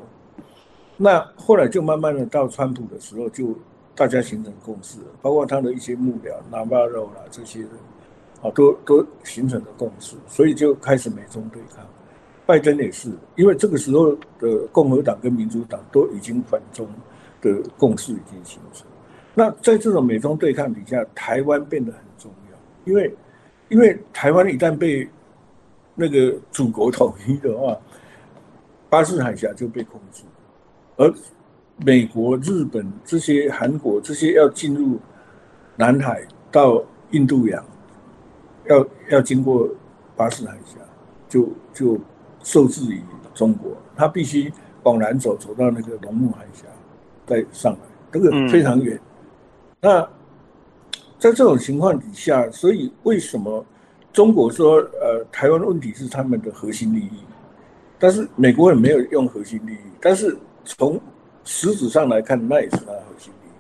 [0.96, 3.54] 那后来就慢慢的到川普的时候，就
[3.94, 7.70] 大家形成共识了，包括他的一些幕僚纳瓦罗啦这些人，
[8.44, 11.84] 啊，都都形成了共识，所以就开始美中对抗。
[12.46, 16.86] 拜登也是，因为这个时候的共和党跟民主党都已经反中
[17.41, 18.86] 的共识已经形成。
[19.34, 23.16] 那在这种美中对抗底下，台湾变得很重要，因为
[23.70, 25.08] 因为台湾一旦被
[25.96, 27.78] 那个祖国统一的话，
[28.89, 30.24] 巴士海峡就被控制。
[30.98, 31.12] 而
[31.78, 35.00] 美国、日本这些、韩国这些要进入
[35.76, 36.22] 南海
[36.52, 37.66] 到印度洋，
[38.68, 39.70] 要要经过
[40.16, 40.80] 巴士海峡，
[41.28, 41.99] 就就
[42.43, 43.01] 受制于
[43.34, 44.51] 中国，他必须
[44.84, 46.66] 往南走，走到那个龙目海峡
[47.26, 47.80] 再上来，
[48.11, 48.95] 这个非常远。
[48.95, 49.01] 嗯、
[49.82, 50.01] 那
[51.20, 53.66] 在这种情况底下，所以为什么
[54.11, 57.20] 中国说呃台湾问题是他们的核心利益？
[57.99, 60.38] 但是美国人没有用核心利益，但是。
[60.66, 60.97] 从
[61.43, 63.51] 实质上来看，那也是他的核心利益。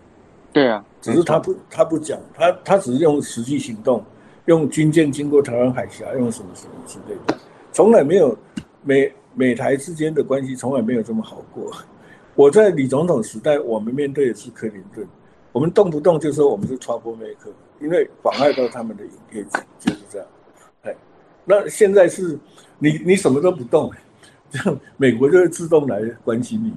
[0.53, 4.01] 对啊，只是他不，他不讲，他他只是用实际行动，
[4.45, 7.37] 用军舰经过台湾海峡，用什么什么之类的，
[7.71, 8.37] 从来没有
[8.83, 11.71] 美美台之间的关系从来没有这么好过。
[12.35, 15.07] 我在李总统时代，我们面对的是克林顿，
[15.51, 19.45] 我们动不动就说我们是 troublemaker，因为妨碍到他们的业，
[19.79, 20.27] 就是这样。
[20.83, 20.95] 哎，
[21.45, 22.37] 那现在是
[22.79, 23.91] 你你什么都不动。
[24.49, 26.71] 这样美国就会自动来关心你，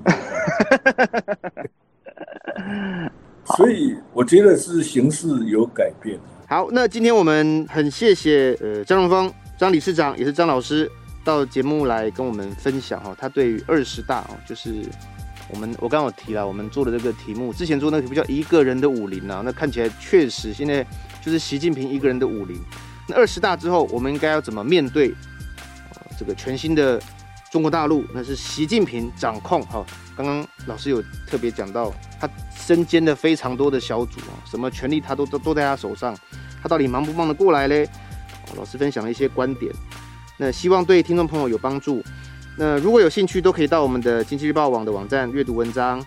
[3.54, 6.18] 所以我觉得是形势有改变。
[6.48, 10.88] 好，那今天我们很谢谢呃张荣峰张理事长，也是张老师
[11.24, 14.86] 到节目来跟我们分享哈，他对于二十大哦，就是
[15.50, 20.86] 我们我刚刚有提了，我们做的这个题目，之前做那个题目叫一个人的武林啊，那看起来确实现在
[21.20, 22.56] 就是习近平一个人的武林。
[23.08, 25.12] 那二十大之后，我们应该要怎么面对
[26.16, 27.02] 这个全新的？
[27.50, 29.84] 中国大陆那是习近平掌控哈，
[30.16, 36.16] 刚刚老师有特别讲到，他身兼的非常多的小组啊，什么权力他都都都在他手上，
[36.62, 37.88] 他到底忙不忙得过来嘞？
[38.56, 39.72] 老师分享了一些观点，
[40.36, 42.02] 那希望对听众朋友有帮助。
[42.58, 46.04] 那如果有兴趣，都可以到我们的经济日报网的网站阅读文章。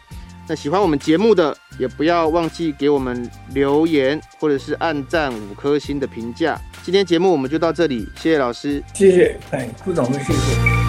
[0.47, 6.59] 那喜欢我们节目的，也不要忘记给我们留言或者是按赞五颗星的评价。
[6.81, 10.88] 今天节目我们就到这里，谢谢老师，谢谢，哎，副总，谢谢。